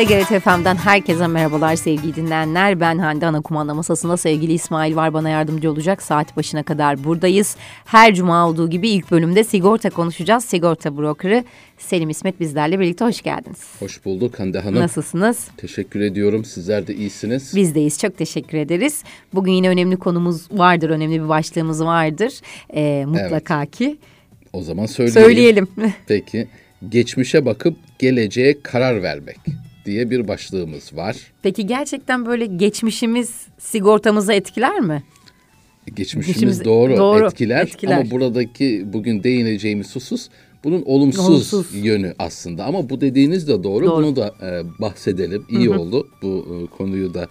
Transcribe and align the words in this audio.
TGRT 0.00 0.42
FM'den 0.42 0.76
herkese 0.76 1.26
merhabalar 1.26 1.76
sevgili 1.76 2.16
dinleyenler. 2.16 2.80
Ben 2.80 2.98
Hande 2.98 3.26
ana 3.26 3.40
kumanda 3.40 3.74
masasında 3.74 4.16
sevgili 4.16 4.52
İsmail 4.52 4.96
var 4.96 5.14
bana 5.14 5.28
yardımcı 5.28 5.70
olacak. 5.70 6.02
Saat 6.02 6.36
başına 6.36 6.62
kadar 6.62 7.04
buradayız. 7.04 7.56
Her 7.84 8.14
cuma 8.14 8.48
olduğu 8.48 8.70
gibi 8.70 8.88
ilk 8.88 9.10
bölümde 9.10 9.44
sigorta 9.44 9.90
konuşacağız. 9.90 10.44
Sigorta 10.44 10.96
brokeri 10.96 11.44
Selim 11.78 12.10
İsmet 12.10 12.40
bizlerle 12.40 12.80
birlikte 12.80 13.04
hoş 13.04 13.22
geldiniz. 13.22 13.58
Hoş 13.78 14.04
bulduk 14.04 14.38
Hande 14.38 14.60
Hanım. 14.60 14.80
Nasılsınız? 14.80 15.48
Teşekkür 15.56 16.00
ediyorum. 16.00 16.44
Sizler 16.44 16.86
de 16.86 16.94
iyisiniz. 16.94 17.56
Bizdeyiz. 17.56 17.98
Çok 17.98 18.18
teşekkür 18.18 18.58
ederiz. 18.58 19.02
Bugün 19.34 19.52
yine 19.52 19.68
önemli 19.68 19.96
konumuz 19.96 20.48
vardır. 20.52 20.90
Önemli 20.90 21.22
bir 21.22 21.28
başlığımız 21.28 21.84
vardır. 21.84 22.32
Ee, 22.74 23.04
mutlaka 23.06 23.58
evet. 23.58 23.70
ki. 23.70 23.96
O 24.52 24.62
zaman 24.62 24.86
söyleyelim. 24.86 25.22
Söyleyelim. 25.22 25.68
Peki. 26.06 26.48
Geçmişe 26.88 27.46
bakıp 27.46 27.76
geleceğe 27.98 28.62
karar 28.62 29.02
vermek 29.02 29.36
diye 29.86 30.10
bir 30.10 30.28
başlığımız 30.28 30.96
var. 30.96 31.16
Peki 31.42 31.66
gerçekten 31.66 32.26
böyle 32.26 32.46
geçmişimiz 32.46 33.46
sigortamızı 33.58 34.32
etkiler 34.32 34.80
mi? 34.80 35.02
Geçmişimiz, 35.86 36.26
geçmişimiz 36.26 36.64
doğru, 36.64 36.96
doğru 36.96 37.26
etkiler, 37.26 37.62
etkiler 37.62 38.00
ama 38.00 38.10
buradaki 38.10 38.84
bugün 38.92 39.22
değineceğimiz 39.22 39.96
husus 39.96 40.28
bunun 40.64 40.82
olumsuz, 40.82 41.28
olumsuz 41.28 41.74
yönü 41.74 42.14
aslında. 42.18 42.64
Ama 42.64 42.90
bu 42.90 43.00
dediğiniz 43.00 43.48
de 43.48 43.62
doğru. 43.62 43.86
doğru. 43.86 43.96
Bunu 43.96 44.16
da 44.16 44.34
e, 44.42 44.80
bahsedelim. 44.80 45.44
İyi 45.48 45.68
hı 45.68 45.74
hı. 45.74 45.80
oldu 45.80 46.08
bu 46.22 46.46
e, 46.50 46.76
konuyu 46.76 47.14
da 47.14 47.28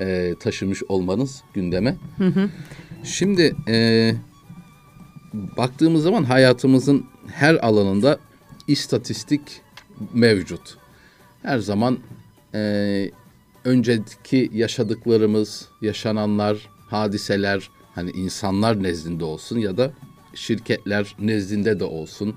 e, 0.00 0.34
taşımış 0.40 0.82
olmanız 0.82 1.42
gündeme. 1.54 1.96
Hı 2.18 2.26
hı. 2.26 2.50
Şimdi 3.04 3.56
e, 3.68 4.12
baktığımız 5.32 6.02
zaman 6.02 6.24
hayatımızın 6.24 7.04
her 7.26 7.66
alanında 7.66 8.18
istatistik 8.66 9.40
mevcut 10.14 10.76
her 11.44 11.58
zaman 11.58 11.98
e, 12.54 13.10
önceki 13.64 14.50
yaşadıklarımız, 14.54 15.68
yaşananlar, 15.82 16.68
hadiseler 16.86 17.70
hani 17.94 18.10
insanlar 18.10 18.82
nezdinde 18.82 19.24
olsun 19.24 19.58
ya 19.58 19.76
da 19.76 19.92
şirketler 20.34 21.14
nezdinde 21.18 21.80
de 21.80 21.84
olsun 21.84 22.34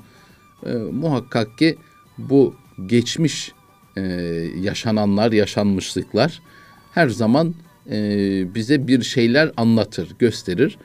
e, 0.65 0.73
muhakkak 0.73 1.57
ki 1.57 1.77
bu 2.17 2.55
geçmiş 2.85 3.51
e, 3.97 4.01
yaşananlar, 4.61 5.31
yaşanmışlıklar 5.31 6.41
her 6.93 7.09
zaman 7.09 7.55
e, 7.91 7.99
bize 8.55 8.87
bir 8.87 9.01
şeyler 9.01 9.51
anlatır, 9.57 10.15
gösterir 10.19 10.77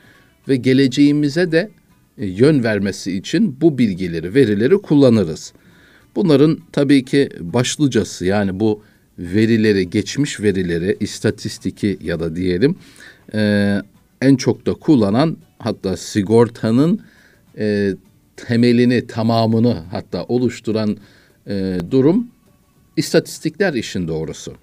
ve 0.47 0.55
geleceğimize 0.55 1.51
de 1.51 1.71
e, 2.17 2.25
yön 2.25 2.63
vermesi 2.63 3.17
için 3.17 3.61
bu 3.61 3.77
bilgileri, 3.77 4.33
verileri 4.35 4.77
kullanırız. 4.77 5.53
Bunların 6.15 6.59
tabii 6.71 7.05
ki 7.05 7.29
başlıcası 7.39 8.25
yani 8.25 8.59
bu 8.59 8.81
verileri, 9.19 9.89
geçmiş 9.89 10.39
verileri, 10.39 10.97
istatistiki 10.99 11.97
ya 12.01 12.19
da 12.19 12.35
diyelim 12.35 12.75
e, 13.33 13.81
en 14.21 14.35
çok 14.35 14.65
da 14.65 14.73
kullanan 14.73 15.37
hatta 15.59 15.97
sigortanın 15.97 16.99
e, 17.57 17.95
temelini, 18.35 19.07
tamamını 19.07 19.83
hatta 19.91 20.23
oluşturan 20.23 20.97
e, 21.47 21.77
durum 21.91 22.27
istatistikler 22.97 23.73
işin 23.73 24.07
doğrusu. 24.07 24.53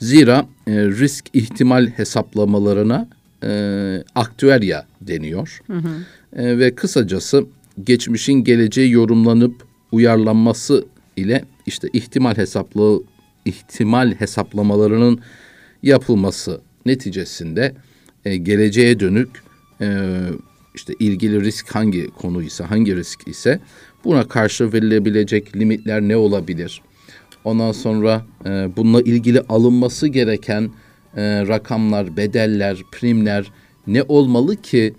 Zira 0.00 0.46
e, 0.66 0.72
risk 0.72 1.24
ihtimal 1.32 1.86
hesaplamalarına 1.86 3.08
e, 3.42 4.04
aktüerya 4.14 4.86
deniyor. 5.00 5.60
Hı 5.66 5.72
hı. 5.72 5.88
E, 6.36 6.58
ve 6.58 6.74
kısacası 6.74 7.44
geçmişin 7.84 8.32
geleceği 8.32 8.90
yorumlanıp 8.90 9.71
uyarlanması 9.92 10.84
ile 11.16 11.44
işte 11.66 11.88
ihtimal 11.92 12.36
hesaplı 12.36 13.02
ihtimal 13.44 14.14
hesaplamalarının 14.14 15.20
yapılması 15.82 16.60
neticesinde 16.86 17.74
e, 18.24 18.36
geleceğe 18.36 19.00
dönük 19.00 19.28
e, 19.80 20.18
işte 20.74 20.94
ilgili 20.98 21.40
risk 21.40 21.74
hangi 21.74 22.06
konu 22.06 22.42
ise 22.42 22.64
hangi 22.64 22.96
risk 22.96 23.28
ise 23.28 23.60
buna 24.04 24.28
karşı 24.28 24.72
verilebilecek 24.72 25.56
limitler 25.56 26.00
ne 26.00 26.16
olabilir? 26.16 26.82
Ondan 27.44 27.72
sonra 27.72 28.26
e, 28.46 28.68
bununla 28.76 29.00
ilgili 29.00 29.40
alınması 29.40 30.08
gereken 30.08 30.70
e, 31.16 31.46
rakamlar, 31.48 32.16
bedeller, 32.16 32.78
primler 32.92 33.52
ne 33.86 34.02
olmalı 34.02 34.56
ki 34.56 34.94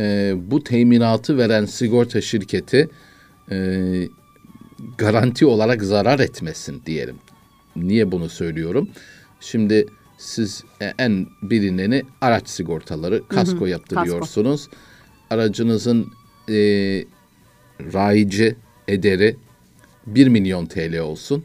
e, 0.00 0.34
bu 0.50 0.64
teminatı 0.64 1.38
veren 1.38 1.64
sigorta 1.64 2.20
şirketi 2.20 2.88
e, 3.50 4.08
garanti 4.98 5.46
olarak 5.46 5.82
zarar 5.82 6.18
etmesin 6.18 6.82
diyelim. 6.86 7.16
Niye 7.76 8.12
bunu 8.12 8.28
söylüyorum? 8.28 8.88
Şimdi 9.40 9.86
siz 10.18 10.64
e, 10.82 10.92
en 10.98 11.26
bilineni 11.42 12.02
araç 12.20 12.48
sigortaları, 12.48 13.28
kasko 13.28 13.60
hı 13.60 13.64
hı, 13.64 13.68
yaptırıyorsunuz. 13.68 14.64
Kasko. 14.64 14.76
Aracınızın 15.30 16.12
e, 16.48 16.54
rayici 17.80 18.56
ederi 18.88 19.36
1 20.06 20.28
milyon 20.28 20.66
TL 20.66 20.98
olsun. 20.98 21.44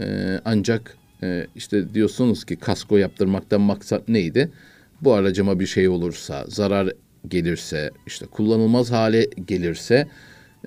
E, 0.00 0.38
ancak 0.44 0.96
e, 1.22 1.46
işte 1.56 1.94
diyorsunuz 1.94 2.44
ki 2.44 2.56
kasko 2.56 2.96
yaptırmaktan 2.96 3.60
maksat 3.60 4.08
neydi? 4.08 4.50
Bu 5.00 5.12
aracıma 5.12 5.60
bir 5.60 5.66
şey 5.66 5.88
olursa, 5.88 6.44
zarar 6.48 6.92
gelirse, 7.28 7.90
işte 8.06 8.26
kullanılmaz 8.26 8.90
hale 8.90 9.26
gelirse 9.46 10.08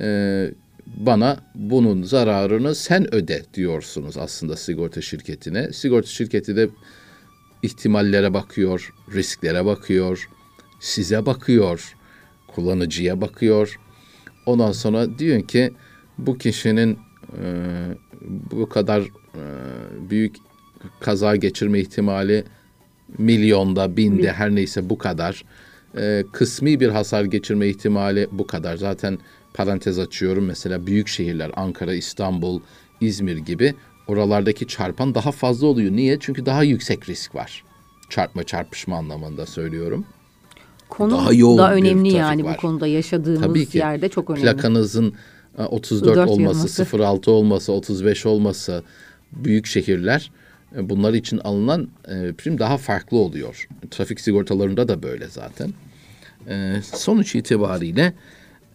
e, 0.02 0.52
bana 0.88 1.38
bunun 1.56 2.04
zararını 2.04 2.76
sen 2.76 3.16
öde 3.16 3.44
diyorsunuz 3.54 4.18
aslında 4.18 4.56
sigorta 4.56 5.02
şirketine. 5.02 5.74
Sigorta 5.74 6.08
şirketi 6.08 6.56
de 6.56 6.70
ihtimallere 7.62 8.34
bakıyor, 8.34 8.94
risklere 9.14 9.66
bakıyor, 9.66 10.30
size 10.80 11.26
bakıyor, 11.26 11.96
kullanıcıya 12.48 13.22
bakıyor. 13.22 13.80
Ondan 14.46 14.72
sonra 14.72 15.20
diyor 15.20 15.48
ki 15.48 15.72
bu 16.18 16.38
kişinin 16.38 17.00
e, 17.42 17.46
bu 18.52 18.70
kadar 18.70 19.02
e, 19.02 19.42
büyük 20.10 20.36
kaza 21.00 21.36
geçirme 21.36 21.80
ihtimali 21.80 22.44
milyonda, 23.18 23.98
binde 23.98 24.32
her 24.32 24.56
neyse 24.56 24.90
bu 24.90 24.98
kadar. 24.98 25.44
E, 25.98 26.24
kısmi 26.34 26.80
bir 26.80 26.90
hasar 26.90 27.24
geçirme 27.24 27.68
ihtimali 27.68 28.28
bu 28.32 28.48
kadar. 28.48 28.78
Zaten 28.78 29.18
parantez 29.56 30.00
açıyorum 30.00 30.46
mesela 30.46 30.88
büyük 30.88 31.08
şehirler 31.08 31.52
Ankara, 31.56 31.94
İstanbul, 31.94 32.60
İzmir 33.02 33.38
gibi 33.38 33.74
oralardaki 34.08 34.68
çarpan 34.68 35.16
daha 35.16 35.32
fazla 35.32 35.68
oluyor. 35.68 35.92
Niye? 35.92 36.18
Çünkü 36.20 36.46
daha 36.46 36.64
yüksek 36.64 37.10
risk 37.10 37.36
var. 37.36 37.64
Çarpma 38.10 38.44
çarpışma 38.44 38.98
anlamında 38.98 39.46
söylüyorum. 39.46 40.06
Konu 40.90 41.12
daha 41.12 41.34
yoğun 41.34 41.58
da 41.58 41.74
önemli 41.74 42.14
yani 42.14 42.44
var. 42.44 42.54
bu 42.54 42.62
konuda 42.62 42.88
yaşadığımız 42.88 43.42
Tabii 43.42 43.66
ki, 43.66 43.78
yerde 43.78 44.10
çok 44.10 44.30
önemli. 44.30 44.44
Plakanızın 44.44 45.14
34 45.58 46.18
e, 46.18 46.22
olması, 46.22 47.04
06 47.04 47.32
olması, 47.32 47.72
35 47.72 48.26
olması 48.26 48.84
büyük 49.32 49.66
şehirler 49.66 50.32
e, 50.76 50.90
bunlar 50.90 51.14
için 51.14 51.38
alınan 51.38 51.88
e, 52.08 52.34
prim 52.34 52.60
daha 52.60 52.78
farklı 52.78 53.18
oluyor. 53.18 53.68
Trafik 53.92 54.20
sigortalarında 54.20 54.88
da 54.88 55.04
böyle 55.04 55.28
zaten. 55.28 55.74
sonuç 56.82 57.36
itibariyle 57.36 58.14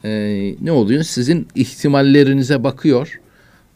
e, 0.04 0.10
ne 0.60 0.72
oluyor? 0.72 1.02
Sizin 1.02 1.48
ihtimallerinize 1.54 2.64
bakıyor. 2.64 3.20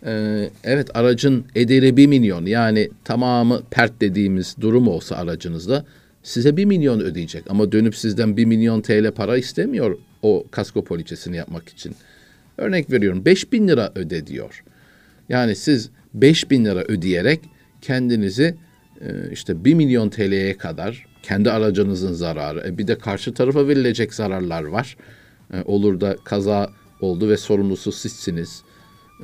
E, 0.06 0.44
evet 0.64 0.96
aracın 0.96 1.44
ederi 1.54 1.96
bir 1.96 2.06
milyon 2.06 2.46
yani 2.46 2.90
tamamı 3.04 3.62
pert 3.70 4.00
dediğimiz 4.00 4.56
durum 4.60 4.88
olsa 4.88 5.16
aracınızda 5.16 5.84
size 6.22 6.56
bir 6.56 6.64
milyon 6.64 7.00
ödeyecek. 7.00 7.44
Ama 7.49 7.72
dönüp 7.72 7.96
sizden 7.96 8.37
bir 8.37 8.44
milyon 8.44 8.81
TL 8.81 9.10
para 9.10 9.37
istemiyor 9.37 9.99
o 10.22 10.44
kasko 10.50 10.84
poliçesini 10.84 11.37
yapmak 11.37 11.69
için. 11.69 11.94
Örnek 12.58 12.90
veriyorum 12.90 13.25
beş 13.25 13.52
bin 13.52 13.69
lira 13.69 13.93
öde 13.94 14.26
diyor. 14.26 14.64
Yani 15.28 15.56
siz 15.56 15.90
beş 16.14 16.50
bin 16.50 16.64
lira 16.64 16.82
ödeyerek 16.82 17.40
kendinizi 17.82 18.54
e, 19.00 19.31
işte 19.32 19.64
bir 19.64 19.75
milyon 19.75 20.08
TL'ye 20.08 20.56
kadar 20.56 21.06
kendi 21.22 21.50
aracınızın 21.50 22.12
zararı, 22.12 22.69
e 22.69 22.78
bir 22.78 22.87
de 22.87 22.99
karşı 22.99 23.34
tarafa 23.34 23.69
verilecek 23.69 24.14
zararlar 24.14 24.62
var. 24.62 24.96
E, 25.52 25.62
olur 25.64 26.00
da 26.00 26.17
kaza 26.25 26.70
oldu 27.00 27.29
ve 27.29 27.37
sorumlusu 27.37 27.93
sizsiniz. 27.93 28.62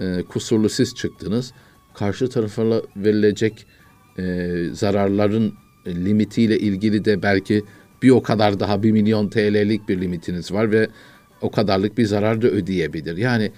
E, 0.00 0.22
kusurlu 0.22 0.68
siz 0.68 0.94
çıktınız. 0.94 1.52
Karşı 1.94 2.28
tarafa 2.28 2.82
verilecek 2.96 3.66
e, 4.18 4.54
zararların 4.72 5.54
limitiyle 5.86 6.58
ilgili 6.58 7.04
de 7.04 7.22
belki 7.22 7.64
bir 8.02 8.10
o 8.10 8.22
kadar 8.22 8.60
daha 8.60 8.82
bir 8.82 8.92
milyon 8.92 9.28
TL'lik 9.28 9.88
bir 9.88 10.00
limitiniz 10.00 10.52
var 10.52 10.72
ve 10.72 10.88
o 11.40 11.50
kadarlık 11.50 11.98
bir 11.98 12.04
zarar 12.04 12.42
da 12.42 12.48
ödeyebilir. 12.48 13.16
Yani 13.16 13.52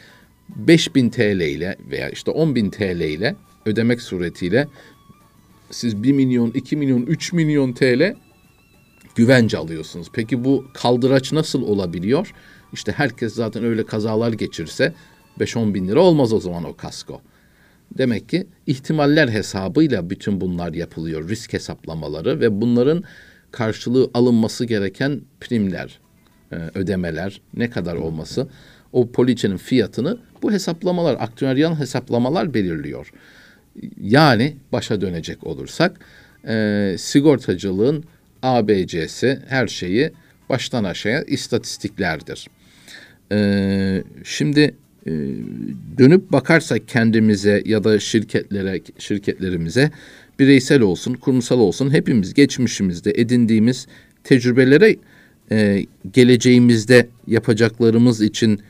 5000 0.57 1.11
TL 1.11 1.41
ile 1.41 1.77
veya 1.91 2.11
işte 2.11 2.31
10.000 2.31 2.71
TL 2.71 3.01
ile 3.01 3.37
ödemek 3.67 4.03
suretiyle 4.03 4.69
siz 5.71 6.03
1 6.03 6.13
milyon, 6.13 6.51
2 6.51 6.77
milyon, 6.77 7.03
3 7.03 7.33
milyon 7.33 7.73
TL 7.73 8.15
güvence 9.15 9.59
alıyorsunuz. 9.59 10.09
Peki 10.13 10.45
bu 10.45 10.65
kaldıraç 10.75 11.33
nasıl 11.33 11.63
olabiliyor? 11.63 12.35
İşte 12.73 12.93
herkes 12.93 13.35
zaten 13.35 13.65
öyle 13.65 13.87
kazalar 13.87 14.33
geçirse 14.33 14.93
5-10 15.41 15.75
bin 15.75 15.89
lira 15.89 16.01
olmaz 16.01 16.33
o 16.33 16.41
zaman 16.41 16.65
o 16.65 16.77
kasko. 16.77 17.21
Demek 17.99 18.29
ki 18.29 18.47
ihtimaller 18.67 19.29
hesabıyla 19.29 20.11
bütün 20.11 20.41
bunlar 20.41 20.75
yapılıyor, 20.75 21.29
risk 21.29 21.53
hesaplamaları 21.53 22.41
ve 22.41 22.61
bunların 22.61 23.05
karşılığı 23.51 24.11
alınması 24.15 24.65
gereken 24.65 25.21
primler, 25.41 26.01
e, 26.53 26.57
ödemeler 26.75 27.41
ne 27.55 27.71
kadar 27.71 27.95
olması 27.95 28.49
o 28.93 29.11
poliçenin 29.11 29.57
fiyatını 29.57 30.19
bu 30.43 30.53
hesaplamalar, 30.53 31.17
aktüeryal 31.21 31.77
hesaplamalar 31.77 32.55
belirliyor. 32.55 33.13
Yani 34.01 34.57
başa 34.73 35.01
dönecek 35.01 35.47
olursak 35.47 36.01
e, 36.47 36.95
sigortacılığın 36.99 38.05
ABC'si 38.43 39.39
her 39.49 39.67
şeyi 39.67 40.11
baştan 40.49 40.85
aşağıya 40.85 41.23
istatistiklerdir. 41.23 42.49
E, 43.33 44.03
şimdi 44.25 44.75
e, 45.07 45.11
dönüp 45.99 46.33
bakarsak 46.33 46.89
kendimize 46.89 47.63
ya 47.65 47.85
da 47.85 48.01
şirketlere 48.01 48.81
şirketlerimize 48.99 49.91
bireysel 50.39 50.81
olsun, 50.81 51.15
kurumsal 51.15 51.59
olsun 51.59 51.91
hepimiz 51.91 52.35
geçmişimizde 52.35 53.13
edindiğimiz 53.15 53.87
tecrübelere 54.25 54.97
e, 55.51 55.87
geleceğimizde 56.13 57.09
yapacaklarımız 57.27 58.21
için 58.21 58.61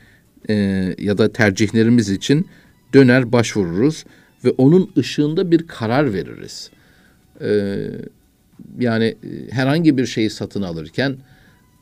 e, 0.49 0.53
ya 0.99 1.17
da 1.17 1.33
tercihlerimiz 1.33 2.09
için 2.09 2.47
döner 2.93 3.31
başvururuz 3.31 4.05
ve 4.45 4.49
onun 4.49 4.91
ışığında 4.97 5.51
bir 5.51 5.67
karar 5.67 6.13
veririz. 6.13 6.69
E, 7.41 7.77
yani 8.79 9.05
e, 9.05 9.51
herhangi 9.51 9.97
bir 9.97 10.05
şeyi 10.05 10.29
satın 10.29 10.61
alırken 10.61 11.17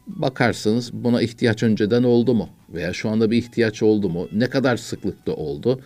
bakarsınız 0.07 0.93
buna 0.93 1.21
ihtiyaç 1.21 1.63
önceden 1.63 2.03
oldu 2.03 2.33
mu 2.33 2.49
veya 2.73 2.93
şu 2.93 3.09
anda 3.09 3.31
bir 3.31 3.37
ihtiyaç 3.37 3.83
oldu 3.83 4.09
mu 4.09 4.27
ne 4.33 4.49
kadar 4.49 4.77
sıklıkta 4.77 5.33
oldu 5.33 5.81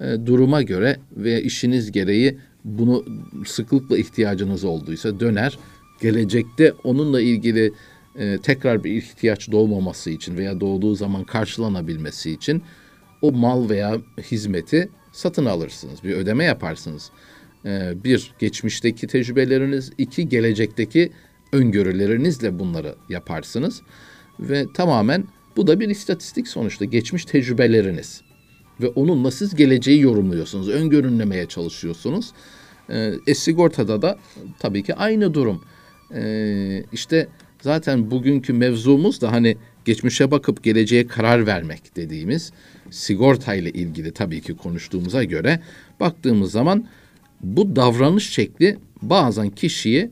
e, 0.00 0.26
duruma 0.26 0.62
göre 0.62 0.96
veya 1.16 1.40
işiniz 1.40 1.92
gereği 1.92 2.38
bunu 2.64 3.04
sıklıkla 3.46 3.98
ihtiyacınız 3.98 4.64
olduysa 4.64 5.20
döner 5.20 5.58
gelecekte 6.00 6.72
onunla 6.84 7.20
ilgili 7.20 7.72
e, 8.18 8.38
tekrar 8.38 8.84
bir 8.84 8.92
ihtiyaç 8.92 9.52
doğmaması 9.52 10.10
için 10.10 10.36
veya 10.36 10.60
doğduğu 10.60 10.94
zaman 10.94 11.24
karşılanabilmesi 11.24 12.30
için 12.30 12.62
o 13.22 13.32
mal 13.32 13.68
veya 13.68 13.96
hizmeti 14.30 14.88
satın 15.12 15.44
alırsınız. 15.44 16.04
Bir 16.04 16.14
ödeme 16.14 16.44
yaparsınız. 16.44 17.10
E, 17.64 18.04
bir, 18.04 18.34
geçmişteki 18.38 19.06
tecrübeleriniz. 19.06 19.92
iki 19.98 20.28
gelecekteki 20.28 21.12
öngörülerinizle 21.52 22.58
bunları 22.58 22.94
yaparsınız. 23.08 23.82
Ve 24.40 24.66
tamamen 24.74 25.24
bu 25.56 25.66
da 25.66 25.80
bir 25.80 25.88
istatistik 25.88 26.48
sonuçta. 26.48 26.84
Geçmiş 26.84 27.24
tecrübeleriniz. 27.24 28.22
Ve 28.80 28.88
onunla 28.88 29.30
siz 29.30 29.54
geleceği 29.54 30.00
yorumluyorsunuz. 30.00 30.68
Öngörünlemeye 30.68 31.46
çalışıyorsunuz. 31.46 32.32
E, 32.88 33.12
e 33.26 33.34
sigortada 33.34 34.02
da 34.02 34.18
tabii 34.58 34.82
ki 34.82 34.94
aynı 34.94 35.34
durum. 35.34 35.64
E, 36.14 36.84
işte 36.92 37.28
zaten 37.62 38.10
bugünkü 38.10 38.52
mevzumuz 38.52 39.20
da 39.20 39.32
hani 39.32 39.56
geçmişe 39.84 40.30
bakıp 40.30 40.64
geleceğe 40.64 41.06
karar 41.06 41.46
vermek 41.46 41.96
dediğimiz 41.96 42.52
sigorta 42.90 43.54
ile 43.54 43.70
ilgili 43.70 44.12
tabii 44.12 44.40
ki 44.40 44.56
konuştuğumuza 44.56 45.24
göre 45.24 45.60
baktığımız 46.00 46.52
zaman 46.52 46.88
bu 47.40 47.76
davranış 47.76 48.30
şekli 48.30 48.78
bazen 49.02 49.50
kişiyi 49.50 50.10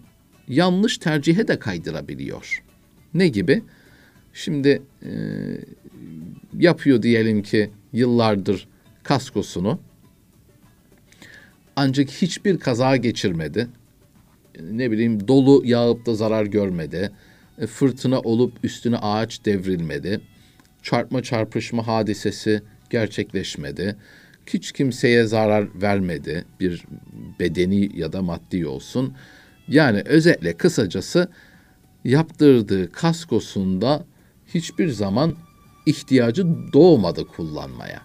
yanlış 0.49 0.99
tercihe 0.99 1.49
de 1.49 1.59
kaydırabiliyor. 1.59 2.63
Ne 3.15 3.29
gibi? 3.29 3.63
Şimdi 4.35 4.83
e, 5.03 5.11
yapıyor 6.59 7.03
diyelim 7.03 7.43
ki 7.43 7.71
yıllardır 7.93 8.69
kaskosunu 9.03 9.81
ancak 11.77 12.11
hiçbir 12.11 12.59
kaza 12.59 12.97
geçirmedi. 12.97 13.69
Ne 14.71 14.91
bileyim 14.91 15.29
dolu 15.29 15.63
yağıp 15.65 16.07
da 16.07 16.15
zarar 16.15 16.47
görmedi. 16.47 17.11
E, 17.59 17.67
fırtına 17.67 18.21
olup 18.21 18.53
üstüne 18.63 18.97
ağaç 18.97 19.45
devrilmedi. 19.45 20.21
Çarpma 20.83 21.23
çarpışma 21.23 21.87
hadisesi 21.87 22.63
gerçekleşmedi. 22.91 23.97
Hiç 24.47 24.73
kimseye 24.73 25.25
zarar 25.25 25.83
vermedi. 25.83 26.45
Bir 26.61 26.85
bedeni 27.41 27.99
ya 27.99 28.13
da 28.13 28.23
maddi 28.23 28.67
olsun. 28.67 29.15
Yani 29.69 30.03
özetle 30.07 30.53
kısacası 30.57 31.29
yaptırdığı 32.05 32.93
kaskosunda 32.93 34.05
hiçbir 34.55 34.89
zaman 34.89 35.35
ihtiyacı 35.87 36.47
doğmadı 36.73 37.27
kullanmaya. 37.27 38.03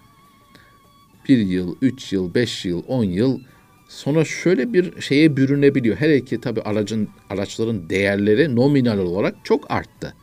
Bir 1.28 1.38
yıl, 1.38 1.76
üç 1.82 2.12
yıl, 2.12 2.34
beş 2.34 2.64
yıl, 2.64 2.82
on 2.88 3.04
yıl 3.04 3.40
sonra 3.88 4.24
şöyle 4.24 4.72
bir 4.72 5.00
şeye 5.00 5.36
bürünebiliyor. 5.36 5.96
Hele 5.96 6.24
ki 6.24 6.40
tabii 6.40 6.62
aracın 6.62 7.08
araçların 7.30 7.90
değerleri 7.90 8.56
nominal 8.56 8.98
olarak 8.98 9.34
çok 9.44 9.70
arttı. 9.70 10.14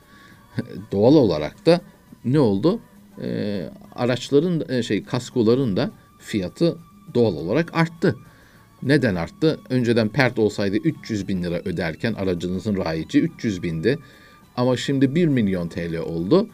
Doğal 0.91 1.15
olarak 1.15 1.65
da 1.65 1.81
ne 2.25 2.39
oldu? 2.39 2.79
Ee, 3.21 3.69
araçların 3.95 4.63
e, 4.69 4.83
şey 4.83 5.03
kaskoların 5.03 5.77
da 5.77 5.91
fiyatı 6.29 6.77
doğal 7.13 7.35
olarak 7.35 7.69
arttı. 7.73 8.15
Neden 8.83 9.15
arttı? 9.15 9.59
Önceden 9.69 10.09
pert 10.09 10.39
olsaydı 10.39 10.77
300 10.77 11.27
bin 11.27 11.43
lira 11.43 11.59
öderken 11.65 12.13
aracınızın 12.13 12.77
rayici 12.77 13.19
300 13.19 13.63
bindi. 13.63 13.99
Ama 14.57 14.77
şimdi 14.77 15.15
1 15.15 15.27
milyon 15.27 15.69
TL 15.69 15.97
oldu. 15.97 16.49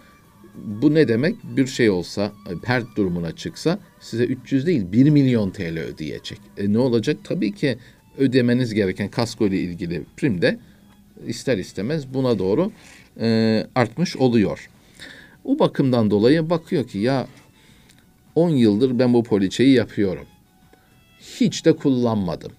Bu 0.55 0.93
ne 0.93 1.07
demek? 1.07 1.35
Bir 1.43 1.67
şey 1.67 1.89
olsa, 1.89 2.31
pert 2.63 2.95
durumuna 2.95 3.31
çıksa 3.31 3.79
size 3.99 4.23
300 4.23 4.65
değil 4.65 4.91
1 4.91 5.09
milyon 5.09 5.51
TL 5.51 5.79
ödeyecek. 5.79 6.39
E 6.57 6.73
ne 6.73 6.77
olacak? 6.77 7.17
Tabii 7.23 7.51
ki 7.51 7.77
ödemeniz 8.17 8.73
gereken 8.73 9.09
kasko 9.09 9.47
ile 9.47 9.57
ilgili 9.57 10.03
prim 10.17 10.41
de 10.41 10.59
ister 11.27 11.57
istemez 11.57 12.13
buna 12.13 12.39
doğru 12.39 12.71
e, 13.19 13.67
artmış 13.75 14.17
oluyor. 14.17 14.69
O 15.43 15.59
bakımdan 15.59 16.11
dolayı 16.11 16.49
bakıyor 16.49 16.87
ki 16.87 16.97
ya 16.97 17.27
10 18.35 18.49
yıldır 18.49 18.99
ben 18.99 19.13
bu 19.13 19.23
poliçeyi 19.23 19.73
yapıyorum. 19.73 20.25
Hiç 21.19 21.65
de 21.65 21.75
kullanmadım. 21.75 22.51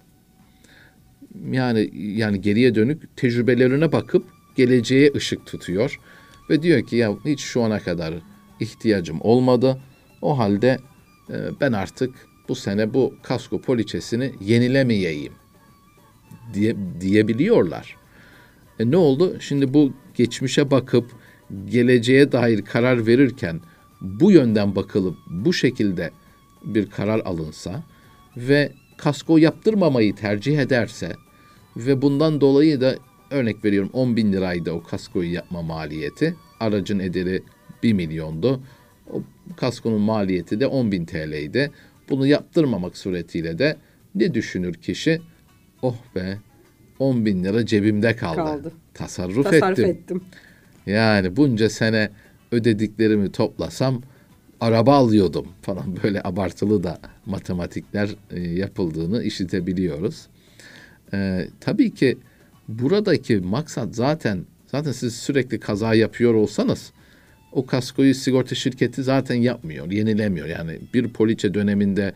Yani 1.51 1.91
yani 1.93 2.41
geriye 2.41 2.75
dönük 2.75 3.17
tecrübelerine 3.17 3.91
bakıp 3.91 4.25
geleceğe 4.55 5.11
ışık 5.15 5.45
tutuyor 5.45 5.99
ve 6.49 6.63
diyor 6.63 6.87
ki 6.87 6.95
ya 6.95 7.15
hiç 7.25 7.39
şu 7.39 7.63
ana 7.63 7.79
kadar 7.79 8.13
ihtiyacım 8.59 9.17
olmadı. 9.21 9.77
O 10.21 10.37
halde 10.37 10.79
e, 11.29 11.35
ben 11.61 11.71
artık 11.71 12.15
bu 12.49 12.55
sene 12.55 12.93
bu 12.93 13.13
kasko 13.23 13.61
poliçesini 13.61 14.31
yenilemeyeyim 14.41 15.33
diye 16.53 16.75
diyebiliyorlar. 17.01 17.95
E 18.79 18.91
ne 18.91 18.97
oldu? 18.97 19.37
Şimdi 19.39 19.73
bu 19.73 19.93
geçmişe 20.15 20.71
bakıp 20.71 21.11
geleceğe 21.65 22.31
dair 22.31 22.61
karar 22.61 23.07
verirken 23.07 23.59
bu 24.01 24.31
yönden 24.31 24.75
bakılıp 24.75 25.17
bu 25.29 25.53
şekilde 25.53 26.11
bir 26.63 26.89
karar 26.89 27.19
alınsa 27.19 27.83
ve 28.37 28.71
kasko 28.97 29.37
yaptırmamayı 29.37 30.15
tercih 30.15 30.59
ederse 30.59 31.15
ve 31.77 32.01
bundan 32.01 32.41
dolayı 32.41 32.81
da 32.81 32.95
örnek 33.31 33.65
veriyorum 33.65 33.89
10 33.93 34.15
bin 34.15 34.33
liraydı 34.33 34.71
o 34.71 34.83
kaskoyu 34.83 35.33
yapma 35.33 35.61
maliyeti. 35.61 36.35
Aracın 36.59 36.99
ederi 36.99 37.43
1 37.83 37.93
milyondu. 37.93 38.61
O 39.13 39.23
kaskonun 39.57 40.01
maliyeti 40.01 40.59
de 40.59 40.67
10 40.67 40.91
bin 40.91 41.05
TL'ydi. 41.05 41.71
Bunu 42.09 42.27
yaptırmamak 42.27 42.97
suretiyle 42.97 43.59
de 43.59 43.77
ne 44.15 44.33
düşünür 44.33 44.73
kişi? 44.73 45.21
Oh 45.81 45.95
be 46.15 46.37
10 46.99 47.25
bin 47.25 47.43
lira 47.43 47.65
cebimde 47.65 48.15
kaldı. 48.15 48.35
kaldı. 48.35 48.71
Tasarruf, 48.93 49.43
Tasarruf 49.43 49.79
ettim. 49.79 49.89
ettim. 49.89 50.21
Yani 50.85 51.35
bunca 51.35 51.69
sene 51.69 52.09
ödediklerimi 52.51 53.31
toplasam 53.31 54.01
araba 54.59 54.95
alıyordum 54.95 55.47
falan 55.61 55.97
böyle 56.03 56.21
abartılı 56.23 56.83
da 56.83 56.99
matematikler 57.25 58.09
e, 58.31 58.39
yapıldığını 58.39 59.23
işitebiliyoruz. 59.23 60.27
E, 61.13 61.47
tabii 61.59 61.93
ki 61.93 62.17
buradaki 62.67 63.37
maksat 63.37 63.95
zaten 63.95 64.45
zaten 64.67 64.91
siz 64.91 65.15
sürekli 65.15 65.59
kaza 65.59 65.93
yapıyor 65.93 66.33
olsanız 66.33 66.91
o 67.51 67.65
kaskoyu 67.65 68.15
sigorta 68.15 68.55
şirketi 68.55 69.03
zaten 69.03 69.35
yapmıyor, 69.35 69.91
yenilemiyor. 69.91 70.47
Yani 70.47 70.79
bir 70.93 71.07
poliçe 71.07 71.53
döneminde 71.53 72.13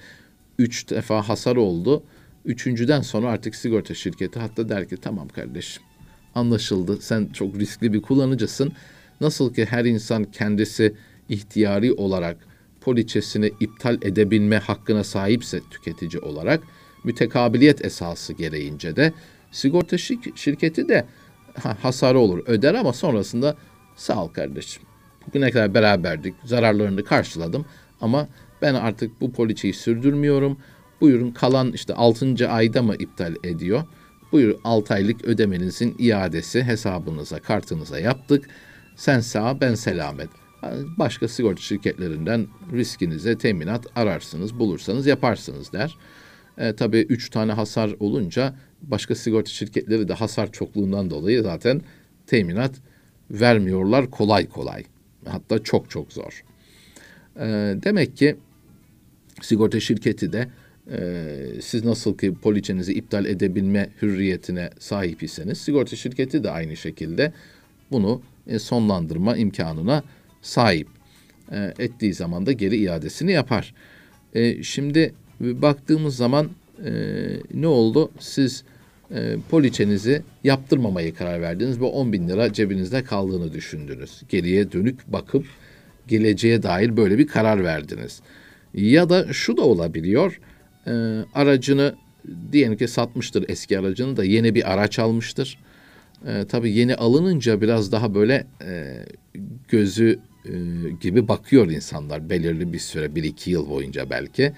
üç 0.59 0.89
defa 0.89 1.29
hasar 1.29 1.55
oldu. 1.55 2.03
Üçüncüden 2.45 3.01
sonra 3.01 3.29
artık 3.29 3.55
sigorta 3.55 3.93
şirketi 3.93 4.39
hatta 4.39 4.69
der 4.69 4.89
ki 4.89 4.97
tamam 4.97 5.27
kardeşim 5.27 5.83
anlaşıldı. 6.35 6.97
Sen 7.01 7.25
çok 7.33 7.59
riskli 7.59 7.93
bir 7.93 8.01
kullanıcısın. 8.01 8.73
Nasıl 9.21 9.53
ki 9.53 9.65
her 9.65 9.85
insan 9.85 10.23
kendisi 10.23 10.95
ihtiyari 11.29 11.93
olarak 11.93 12.37
poliçesini 12.81 13.51
iptal 13.59 13.97
edebilme 14.01 14.57
hakkına 14.57 15.03
sahipse 15.03 15.59
tüketici 15.71 16.21
olarak 16.21 16.63
mütekabiliyet 17.03 17.85
esası 17.85 18.33
gereğince 18.33 18.95
de 18.95 19.13
sigorta 19.51 19.97
şirketi 20.35 20.89
de 20.89 21.05
hasarı 21.81 22.19
olur 22.19 22.43
öder 22.47 22.73
ama 22.73 22.93
sonrasında 22.93 23.55
sağ 23.95 24.23
ol 24.23 24.27
kardeşim. 24.27 24.83
Bugüne 25.27 25.51
kadar 25.51 25.73
beraberdik 25.73 26.35
zararlarını 26.45 27.03
karşıladım 27.03 27.65
ama 28.01 28.27
ben 28.61 28.73
artık 28.73 29.21
bu 29.21 29.31
poliçeyi 29.31 29.73
sürdürmüyorum. 29.73 30.57
Buyurun 31.01 31.31
kalan 31.31 31.71
işte 31.71 31.93
6. 31.93 32.49
ayda 32.49 32.81
mı 32.81 32.95
iptal 32.99 33.35
ediyor? 33.43 33.83
Buyur 34.31 34.55
6 34.63 34.93
aylık 34.93 35.25
ödemenizin 35.25 35.95
iadesi 35.99 36.63
hesabınıza, 36.63 37.39
kartınıza 37.39 37.99
yaptık. 37.99 38.49
Sen 39.01 39.19
sağ, 39.19 39.61
ben 39.61 39.75
selamet. 39.75 40.29
Başka 40.97 41.27
sigorta 41.27 41.61
şirketlerinden 41.61 42.47
riskinize 42.73 43.37
teminat 43.37 43.85
ararsınız, 43.95 44.59
bulursanız 44.59 45.05
yaparsınız 45.07 45.73
der. 45.73 45.97
E, 46.57 46.75
tabii 46.75 46.99
3 46.99 47.29
tane 47.29 47.51
hasar 47.51 47.95
olunca 47.99 48.55
başka 48.81 49.15
sigorta 49.15 49.51
şirketleri 49.51 50.07
de 50.07 50.13
hasar 50.13 50.51
çokluğundan 50.51 51.09
dolayı 51.09 51.43
zaten 51.43 51.81
teminat 52.27 52.71
vermiyorlar 53.31 54.11
kolay 54.11 54.49
kolay. 54.49 54.83
Hatta 55.25 55.63
çok 55.63 55.89
çok 55.89 56.13
zor. 56.13 56.43
E, 57.35 57.45
demek 57.83 58.17
ki 58.17 58.35
sigorta 59.41 59.79
şirketi 59.79 60.33
de 60.33 60.47
e, 60.91 61.61
siz 61.61 61.85
nasıl 61.85 62.17
ki 62.17 62.33
poliçenizi 62.33 62.93
iptal 62.93 63.25
edebilme 63.25 63.89
hürriyetine 64.01 64.69
sahip 64.79 65.23
iseniz 65.23 65.57
sigorta 65.57 65.95
şirketi 65.95 66.43
de 66.43 66.51
aynı 66.51 66.77
şekilde 66.77 67.33
bunu 67.91 68.21
e, 68.47 68.59
sonlandırma 68.59 69.37
imkanına 69.37 70.03
sahip. 70.41 70.87
E, 71.51 71.73
ettiği 71.79 72.13
zaman 72.13 72.45
da 72.45 72.51
geri 72.51 72.77
iadesini 72.77 73.31
yapar. 73.31 73.73
E, 74.33 74.63
şimdi 74.63 75.13
baktığımız 75.39 76.15
zaman 76.15 76.49
e, 76.85 76.91
ne 77.53 77.67
oldu? 77.67 78.11
Siz 78.19 78.63
e, 79.15 79.35
poliçenizi 79.49 80.23
yaptırmamaya 80.43 81.13
karar 81.13 81.41
verdiniz 81.41 81.81
ve 81.81 81.85
10 81.85 82.13
bin 82.13 82.29
lira 82.29 82.53
cebinizde 82.53 83.03
kaldığını 83.03 83.53
düşündünüz. 83.53 84.21
Geriye 84.29 84.71
dönük 84.71 85.11
bakıp 85.13 85.45
geleceğe 86.07 86.63
dair 86.63 86.97
böyle 86.97 87.17
bir 87.17 87.27
karar 87.27 87.63
verdiniz. 87.63 88.21
Ya 88.73 89.09
da 89.09 89.33
şu 89.33 89.57
da 89.57 89.61
olabiliyor. 89.61 90.39
E, 90.87 90.91
aracını 91.33 91.95
diyelim 92.51 92.77
ki 92.77 92.87
satmıştır 92.87 93.45
eski 93.49 93.79
aracını 93.79 94.17
da 94.17 94.23
yeni 94.23 94.55
bir 94.55 94.73
araç 94.73 94.99
almıştır. 94.99 95.57
E, 96.27 96.45
tabii 96.47 96.71
yeni 96.71 96.95
alınınca 96.95 97.61
biraz 97.61 97.91
daha 97.91 98.15
böyle 98.15 98.47
e, 98.65 99.05
gözü 99.67 100.19
e, 100.45 100.51
gibi 101.01 101.27
bakıyor 101.27 101.69
insanlar 101.69 102.29
belirli 102.29 102.73
bir 102.73 102.79
süre 102.79 103.15
bir 103.15 103.23
iki 103.23 103.51
yıl 103.51 103.69
boyunca 103.69 104.09
belki. 104.09 104.53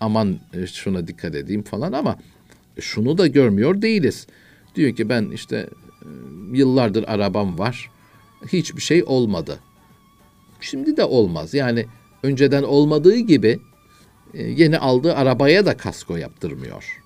Aman 0.00 0.38
e, 0.54 0.66
şuna 0.66 1.08
dikkat 1.08 1.34
edeyim 1.34 1.62
falan 1.62 1.92
ama 1.92 2.18
şunu 2.80 3.18
da 3.18 3.26
görmüyor 3.26 3.82
değiliz. 3.82 4.26
Diyor 4.74 4.96
ki 4.96 5.08
ben 5.08 5.30
işte 5.30 5.56
e, 6.02 6.08
yıllardır 6.52 7.04
arabam 7.08 7.58
var. 7.58 7.90
Hiçbir 8.52 8.82
şey 8.82 9.04
olmadı. 9.06 9.58
Şimdi 10.60 10.96
de 10.96 11.04
olmaz. 11.04 11.54
Yani 11.54 11.86
önceden 12.22 12.62
olmadığı 12.62 13.16
gibi 13.16 13.58
e, 14.34 14.42
yeni 14.42 14.78
aldığı 14.78 15.14
arabaya 15.14 15.66
da 15.66 15.76
kasko 15.76 16.16
yaptırmıyor. 16.16 17.02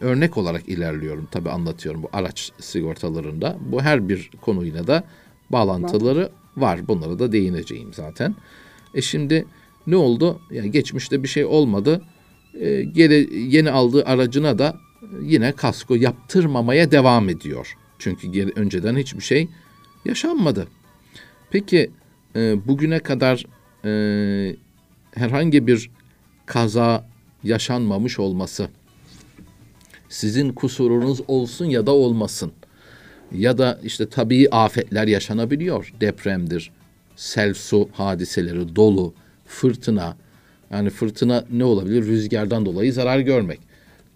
Örnek 0.00 0.36
olarak 0.36 0.68
ilerliyorum 0.68 1.28
tabi 1.30 1.50
anlatıyorum 1.50 2.02
bu 2.02 2.08
araç 2.12 2.52
sigortalarında. 2.60 3.56
Bu 3.60 3.82
her 3.82 4.08
bir 4.08 4.30
konuyla 4.40 4.86
da 4.86 5.04
bağlantıları 5.50 6.30
var. 6.56 6.88
Bunlara 6.88 7.18
da 7.18 7.32
değineceğim 7.32 7.94
zaten. 7.94 8.34
E 8.94 9.02
şimdi 9.02 9.46
ne 9.86 9.96
oldu? 9.96 10.40
Yani 10.50 10.70
geçmişte 10.70 11.22
bir 11.22 11.28
şey 11.28 11.44
olmadı. 11.44 12.02
E, 12.60 12.82
geri 12.82 13.28
yeni 13.36 13.70
aldığı 13.70 14.04
aracına 14.04 14.58
da 14.58 14.76
yine 15.22 15.52
kasko 15.52 15.94
yaptırmamaya 15.94 16.90
devam 16.90 17.28
ediyor. 17.28 17.76
Çünkü 17.98 18.28
geri, 18.28 18.52
önceden 18.56 18.96
hiçbir 18.96 19.22
şey 19.22 19.48
yaşanmadı. 20.04 20.68
Peki 21.50 21.90
e, 22.36 22.66
bugüne 22.66 22.98
kadar 22.98 23.44
e, 23.84 24.56
herhangi 25.14 25.66
bir 25.66 25.90
kaza 26.46 27.08
yaşanmamış 27.42 28.18
olması 28.18 28.68
sizin 30.08 30.52
kusurunuz 30.52 31.20
olsun 31.28 31.64
ya 31.64 31.86
da 31.86 31.92
olmasın 31.92 32.52
ya 33.32 33.58
da 33.58 33.80
işte 33.84 34.08
tabii 34.08 34.48
afetler 34.50 35.06
yaşanabiliyor. 35.06 35.92
Depremdir, 36.00 36.70
sel 37.16 37.54
su 37.54 37.88
hadiseleri, 37.92 38.76
dolu, 38.76 39.14
fırtına. 39.46 40.16
Yani 40.70 40.90
fırtına 40.90 41.44
ne 41.52 41.64
olabilir? 41.64 42.06
Rüzgardan 42.06 42.66
dolayı 42.66 42.92
zarar 42.92 43.18
görmek. 43.18 43.60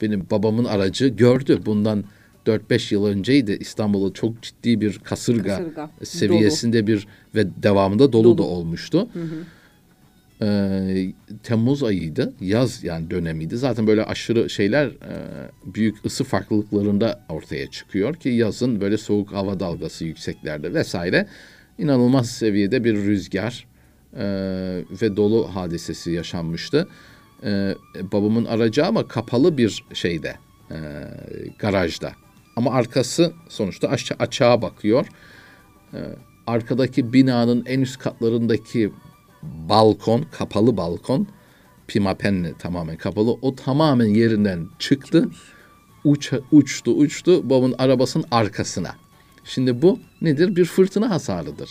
Benim 0.02 0.26
babamın 0.30 0.64
aracı 0.64 1.09
gördü. 1.09 1.61
Bundan 1.66 2.04
4-5 2.47 2.95
yıl 2.95 3.07
önceydi 3.07 3.57
İstanbul'da 3.61 4.14
çok 4.14 4.42
ciddi 4.42 4.80
bir 4.80 4.99
kasırga, 4.99 5.57
kasırga. 5.57 5.90
seviyesinde 6.04 6.78
dolu. 6.78 6.87
bir 6.87 7.07
ve 7.35 7.47
devamında 7.62 8.12
dolu, 8.12 8.25
dolu. 8.25 8.38
da 8.38 8.42
olmuştu. 8.42 9.09
Hı 9.12 9.23
hı 9.23 9.45
e, 10.42 11.12
Temmuz 11.42 11.83
ayıydı. 11.83 12.33
Yaz 12.40 12.85
yani 12.85 13.11
dönemiydi. 13.11 13.57
Zaten 13.57 13.87
böyle 13.87 14.04
aşırı 14.04 14.50
şeyler 14.50 14.87
e, 14.87 14.92
büyük 15.75 16.04
ısı 16.07 16.25
farklılıklarında 16.25 17.25
ortaya 17.28 17.71
çıkıyor 17.71 18.14
ki 18.14 18.28
yazın 18.28 18.80
böyle 18.80 18.99
soğuk 18.99 19.33
hava 19.33 19.61
dalgası 19.61 20.04
yükseklerde 20.04 20.75
vesaire 20.75 21.26
inanılmaz 21.78 22.30
seviyede 22.30 22.85
bir 22.85 22.95
rüzgar 22.95 23.66
e, 24.16 24.25
ve 25.02 25.16
dolu 25.16 25.54
hadisesi 25.54 26.11
yaşanmıştı. 26.11 26.88
E, 27.45 27.75
babamın 28.12 28.45
aracı 28.45 28.87
ama 28.87 29.09
kapalı 29.09 29.59
bir 29.59 29.85
şeyde 29.92 30.37
e, 30.71 30.76
garajda. 31.59 32.12
Ama 32.57 32.73
arkası 32.73 33.33
sonuçta 33.49 33.88
aşağı, 33.88 34.18
açığa 34.18 34.62
bakıyor. 34.62 35.07
E, 35.95 35.99
arkadaki 36.47 37.12
binanın 37.12 37.64
en 37.66 37.80
üst 37.80 37.99
katlarındaki 37.99 38.90
balkon, 39.69 40.26
kapalı 40.33 40.76
balkon, 40.76 41.26
pimapenle 41.88 42.55
tamamen 42.59 42.97
kapalı. 42.97 43.31
O 43.43 43.55
tamamen 43.55 44.07
yerinden 44.07 44.69
çıktı. 44.78 45.28
Uç, 46.05 46.33
uçtu 46.52 46.90
uçtu 46.90 47.50
babamın 47.50 47.75
arabasının 47.78 48.25
arkasına. 48.31 48.95
Şimdi 49.45 49.83
bu 49.83 49.99
nedir? 50.23 50.57
Bir 50.57 50.64
fırtına 50.64 51.11
hasarıdır. 51.11 51.71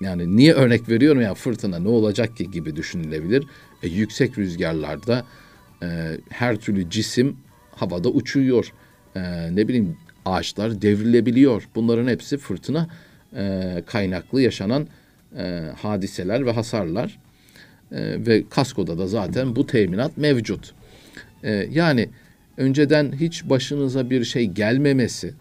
Yani 0.00 0.36
niye 0.36 0.54
örnek 0.54 0.88
veriyorum 0.88 1.20
ya 1.20 1.34
fırtına 1.34 1.78
ne 1.78 1.88
olacak 1.88 2.36
ki 2.36 2.50
gibi 2.50 2.76
düşünülebilir. 2.76 3.46
E, 3.82 3.88
yüksek 3.88 4.38
rüzgarlarda 4.38 5.24
e, 5.82 6.18
her 6.28 6.56
türlü 6.56 6.90
cisim 6.90 7.36
havada 7.76 8.08
uçuyor. 8.08 8.72
E, 9.16 9.20
ne 9.56 9.68
bileyim 9.68 9.96
ağaçlar 10.24 10.82
devrilebiliyor. 10.82 11.68
Bunların 11.74 12.08
hepsi 12.08 12.38
fırtına 12.38 12.88
e, 13.36 13.82
kaynaklı 13.86 14.42
yaşanan 14.42 14.88
e, 15.38 15.70
hadiseler 15.82 16.46
ve 16.46 16.52
hasarlar 16.52 17.18
e, 17.92 18.26
ve 18.26 18.44
kaskoda 18.50 18.98
da 18.98 19.06
zaten 19.06 19.56
bu 19.56 19.66
teminat 19.66 20.16
mevcut. 20.16 20.74
E, 21.42 21.50
yani 21.52 22.08
önceden 22.56 23.12
hiç 23.12 23.44
başınıza 23.44 24.10
bir 24.10 24.24
şey 24.24 24.46
gelmemesi 24.46 25.34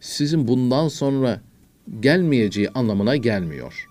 sizin 0.00 0.48
bundan 0.48 0.88
sonra 0.88 1.40
gelmeyeceği 2.00 2.68
anlamına 2.68 3.16
gelmiyor. 3.16 3.86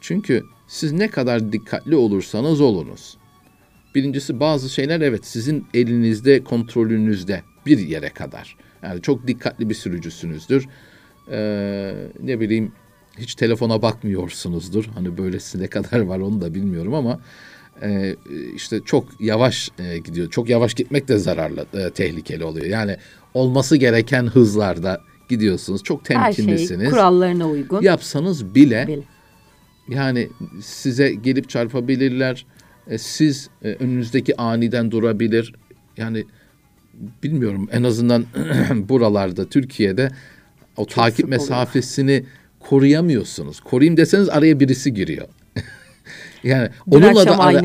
Çünkü 0.00 0.42
siz 0.68 0.92
ne 0.92 1.08
kadar 1.08 1.52
dikkatli 1.52 1.96
olursanız 1.96 2.60
olunuz. 2.60 3.18
Birincisi 3.94 4.40
bazı 4.40 4.70
şeyler 4.70 5.00
evet 5.00 5.26
sizin 5.26 5.66
elinizde, 5.74 6.44
kontrolünüzde 6.44 7.42
bir 7.66 7.78
yere 7.78 8.08
kadar. 8.08 8.56
Yani 8.82 9.02
çok 9.02 9.26
dikkatli 9.26 9.70
bir 9.70 9.74
sürücüsünüzdür. 9.74 10.68
Ee, 11.30 11.94
ne 12.22 12.40
bileyim 12.40 12.72
hiç 13.18 13.34
telefona 13.34 13.82
bakmıyorsunuzdur. 13.82 14.84
Hani 14.94 15.18
böylesi 15.18 15.60
ne 15.60 15.66
kadar 15.66 16.00
var 16.00 16.18
onu 16.18 16.40
da 16.40 16.54
bilmiyorum 16.54 16.94
ama 16.94 17.20
e, 17.82 18.16
işte 18.54 18.80
çok 18.84 19.20
yavaş 19.20 19.70
e, 19.78 19.98
gidiyor. 19.98 20.30
Çok 20.30 20.48
yavaş 20.48 20.74
gitmek 20.74 21.08
de 21.08 21.18
zararlı, 21.18 21.66
e, 21.74 21.90
tehlikeli 21.90 22.44
oluyor. 22.44 22.66
Yani 22.66 22.96
olması 23.34 23.76
gereken 23.76 24.26
hızlarda 24.26 25.00
gidiyorsunuz. 25.28 25.82
Çok 25.84 26.04
temkinlisiniz. 26.04 26.80
Her 26.80 26.84
şey 26.84 26.90
kurallarına 26.90 27.48
uygun. 27.48 27.82
Yapsanız 27.82 28.54
bile, 28.54 28.86
bile. 28.86 29.02
yani 29.88 30.28
size 30.62 31.14
gelip 31.14 31.48
çarpabilirler. 31.48 32.46
E, 32.86 32.98
siz 32.98 33.50
e, 33.62 33.68
önünüzdeki 33.68 34.36
aniden 34.36 34.90
durabilir. 34.90 35.54
Yani 35.96 36.24
bilmiyorum 37.22 37.68
en 37.72 37.82
azından 37.82 38.24
buralarda 38.88 39.48
Türkiye'de 39.48 40.10
o 40.76 40.84
Çok 40.84 40.90
takip 40.90 41.28
mesafesini 41.28 42.12
oluyor 42.12 42.26
koruyamıyorsunuz. 42.68 43.60
Koruyayım 43.60 43.96
deseniz 43.96 44.28
araya 44.28 44.60
birisi 44.60 44.94
giriyor. 44.94 45.28
yani 46.44 46.68
Dün 46.90 47.02
onunla 47.02 47.26
da 47.26 47.38
ara, 47.38 47.58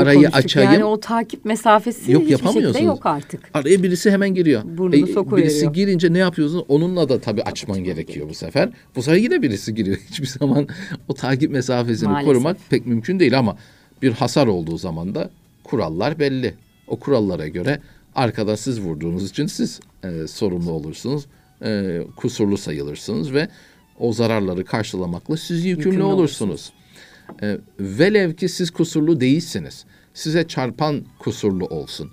arayı 0.00 0.18
konuştuk. 0.20 0.34
açayım. 0.34 0.72
Yani 0.72 0.84
o 0.84 1.00
takip 1.00 1.44
mesafesi 1.44 2.12
yok, 2.12 2.22
hiçbir 2.22 2.48
şekilde 2.48 2.78
yok 2.78 3.06
artık. 3.06 3.40
Araya 3.54 3.82
birisi 3.82 4.10
hemen 4.10 4.34
giriyor. 4.34 4.62
Burnunu 4.64 5.34
e. 5.34 5.36
Birisi 5.36 5.72
girince 5.72 6.12
ne 6.12 6.18
yapıyorsun? 6.18 6.64
Onunla 6.68 7.08
da 7.08 7.20
tabii 7.20 7.42
açman 7.42 7.84
gerekiyor 7.84 8.28
bu 8.28 8.34
sefer. 8.34 8.68
Bu 8.96 9.02
sefer 9.02 9.18
yine 9.18 9.42
birisi 9.42 9.74
giriyor. 9.74 9.96
Hiçbir 10.10 10.26
zaman 10.26 10.68
o 11.08 11.14
takip 11.14 11.50
mesafesini 11.50 12.08
Maalesef. 12.08 12.26
korumak 12.26 12.56
pek 12.70 12.86
mümkün 12.86 13.20
değil 13.20 13.38
ama 13.38 13.56
bir 14.02 14.12
hasar 14.12 14.46
olduğu 14.46 14.78
zaman 14.78 15.14
da 15.14 15.30
kurallar 15.64 16.18
belli. 16.18 16.54
O 16.88 16.96
kurallara 16.96 17.48
göre 17.48 17.80
arkada 18.14 18.56
siz 18.56 18.80
vurduğunuz 18.80 19.30
için 19.30 19.46
siz 19.46 19.80
e, 20.04 20.26
sorumlu 20.26 20.70
olursunuz. 20.70 21.26
E, 21.64 22.00
kusurlu 22.16 22.56
sayılırsınız 22.56 23.32
ve 23.34 23.48
o 23.98 24.12
zararları 24.12 24.64
karşılamakla 24.64 25.36
siz 25.36 25.64
yükümlü, 25.64 25.86
yükümlü 25.88 26.04
olursunuz. 26.04 26.72
E, 27.42 27.58
velev 27.80 28.32
ki 28.32 28.48
siz 28.48 28.70
kusurlu 28.70 29.20
değilsiniz. 29.20 29.84
Size 30.14 30.48
çarpan 30.48 31.04
kusurlu 31.18 31.66
olsun. 31.66 32.10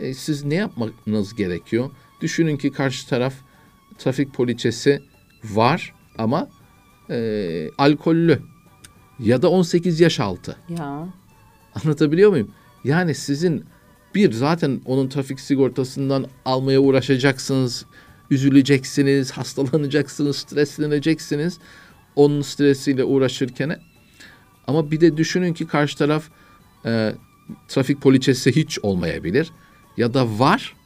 E, 0.00 0.14
siz 0.14 0.44
ne 0.44 0.54
yapmanız 0.54 1.34
gerekiyor? 1.34 1.90
Düşünün 2.20 2.56
ki 2.56 2.72
karşı 2.72 3.08
taraf 3.08 3.34
trafik 3.98 4.34
poliçesi 4.34 5.02
var 5.44 5.94
ama 6.18 6.48
e, 7.10 7.68
alkollü 7.78 8.42
ya 9.18 9.42
da 9.42 9.50
18 9.50 10.00
yaş 10.00 10.20
altı. 10.20 10.56
Ya. 10.78 11.08
Anlatabiliyor 11.74 12.30
muyum? 12.30 12.50
Yani 12.84 13.14
sizin 13.14 13.64
bir 14.14 14.32
zaten 14.32 14.80
onun 14.84 15.08
trafik 15.08 15.40
sigortasından 15.40 16.26
almaya 16.44 16.80
uğraşacaksınız, 16.80 17.86
üzüleceksiniz, 18.30 19.30
hastalanacaksınız, 19.30 20.36
stresleneceksiniz. 20.36 21.58
Onun 22.16 22.42
stresiyle 22.42 23.04
uğraşırken 23.04 23.80
ama 24.66 24.90
bir 24.90 25.00
de 25.00 25.16
düşünün 25.16 25.54
ki 25.54 25.66
karşı 25.66 25.98
taraf 25.98 26.24
e, 26.86 27.12
trafik 27.68 28.00
poliçesi 28.00 28.56
hiç 28.56 28.78
olmayabilir 28.78 29.50
ya 29.96 30.14
da 30.14 30.38
var 30.38 30.76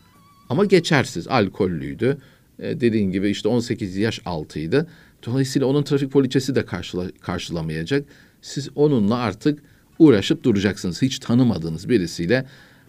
ama 0.48 0.64
geçersiz, 0.64 1.28
alkollüydü. 1.28 2.18
E, 2.58 2.80
dediğin 2.80 3.10
gibi 3.10 3.30
işte 3.30 3.48
18 3.48 3.96
yaş 3.96 4.20
altıydı. 4.24 4.88
Dolayısıyla 5.26 5.68
onun 5.68 5.82
trafik 5.82 6.12
poliçesi 6.12 6.54
de 6.54 6.64
karşıla, 6.64 7.10
karşılamayacak. 7.20 8.08
Siz 8.42 8.68
onunla 8.74 9.16
artık 9.16 9.62
uğraşıp 9.98 10.42
duracaksınız. 10.42 11.02
Hiç 11.02 11.18
tanımadığınız 11.18 11.88
birisiyle 11.88 12.46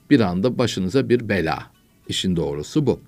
bir 0.09 0.19
anda 0.19 0.57
başınıza 0.57 1.09
bir 1.09 1.29
bela. 1.29 1.71
İşin 2.07 2.35
doğrusu 2.35 2.87
bu. 2.87 3.01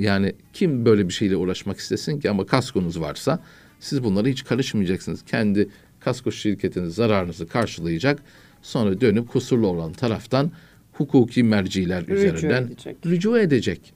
Yani 0.00 0.32
kim 0.52 0.84
böyle 0.84 1.08
bir 1.08 1.12
şeyle 1.12 1.36
uğraşmak 1.36 1.78
istesin 1.78 2.20
ki 2.20 2.30
ama 2.30 2.46
kaskonuz 2.46 3.00
varsa 3.00 3.42
siz 3.80 4.04
bunları 4.04 4.28
hiç 4.28 4.44
karışmayacaksınız. 4.44 5.24
Kendi 5.24 5.68
kasko 6.00 6.32
şirketiniz 6.32 6.94
zararınızı 6.94 7.48
karşılayacak. 7.48 8.22
Sonra 8.62 9.00
dönüp 9.00 9.28
kusurlu 9.28 9.66
olan 9.66 9.92
taraftan 9.92 10.50
hukuki 10.92 11.42
merciler 11.42 12.02
rücu 12.02 12.14
üzerinden 12.14 12.62
edecek. 12.62 12.96
rücu 13.06 13.38
edecek. 13.38 13.92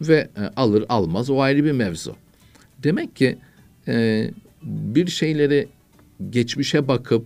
Ve 0.00 0.28
e, 0.36 0.40
alır 0.56 0.84
almaz 0.88 1.30
o 1.30 1.40
ayrı 1.40 1.64
bir 1.64 1.72
mevzu. 1.72 2.16
Demek 2.82 3.16
ki 3.16 3.38
e, 3.88 4.30
bir 4.62 5.06
şeyleri 5.06 5.68
geçmişe 6.30 6.88
bakıp 6.88 7.24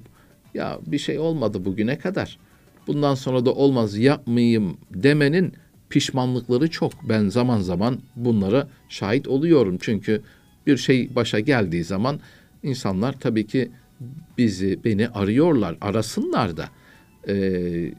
ya 0.54 0.78
bir 0.87 0.99
şey 0.99 1.18
olmadı 1.18 1.64
bugüne 1.64 1.99
kadar. 1.99 2.38
Bundan 2.87 3.14
sonra 3.14 3.47
da 3.47 3.54
olmaz 3.54 3.99
yapmayayım 3.99 4.76
demenin 4.90 5.52
pişmanlıkları 5.90 6.70
çok. 6.70 6.92
Ben 7.08 7.28
zaman 7.28 7.60
zaman 7.60 7.98
bunlara 8.16 8.68
şahit 8.88 9.28
oluyorum. 9.28 9.78
Çünkü 9.80 10.22
bir 10.66 10.76
şey 10.76 11.14
başa 11.14 11.40
geldiği 11.40 11.84
zaman 11.84 12.20
insanlar 12.62 13.20
tabii 13.20 13.46
ki 13.46 13.70
bizi, 14.38 14.78
beni 14.84 15.08
arıyorlar, 15.08 15.76
arasınlar 15.80 16.56
da. 16.56 16.68
Ee, 17.28 17.34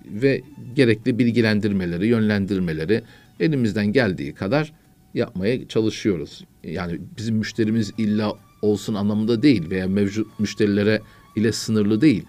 ve 0.06 0.41
gerekli 0.75 1.20
bilgilendirmeleri, 1.20 2.08
yönlendirmeleri 2.08 3.03
elimizden 3.39 3.88
geldiği 3.88 4.34
kadar 4.34 4.74
yapmaya 5.13 5.67
çalışıyoruz. 5.67 6.46
Yani 6.63 7.00
bizim 7.17 7.36
müşterimiz 7.36 7.94
illa 7.98 8.34
olsun 8.62 8.94
anlamında 8.94 9.41
değil 9.41 9.70
veya 9.70 9.88
mevcut 9.88 10.39
müşterilere 10.39 11.01
ile 11.36 11.51
sınırlı 11.51 12.01
değil. 12.01 12.25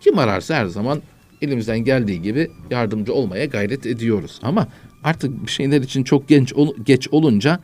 Kim 0.00 0.18
ararsa 0.18 0.54
her 0.54 0.66
zaman 0.66 1.02
elimizden 1.42 1.78
geldiği 1.78 2.22
gibi 2.22 2.50
yardımcı 2.70 3.14
olmaya 3.14 3.44
gayret 3.44 3.86
ediyoruz. 3.86 4.40
Ama 4.42 4.68
artık 5.04 5.46
bir 5.46 5.50
şeyler 5.50 5.80
için 5.80 6.04
çok 6.04 6.28
genç 6.28 6.54
geç 6.84 7.08
olunca 7.08 7.60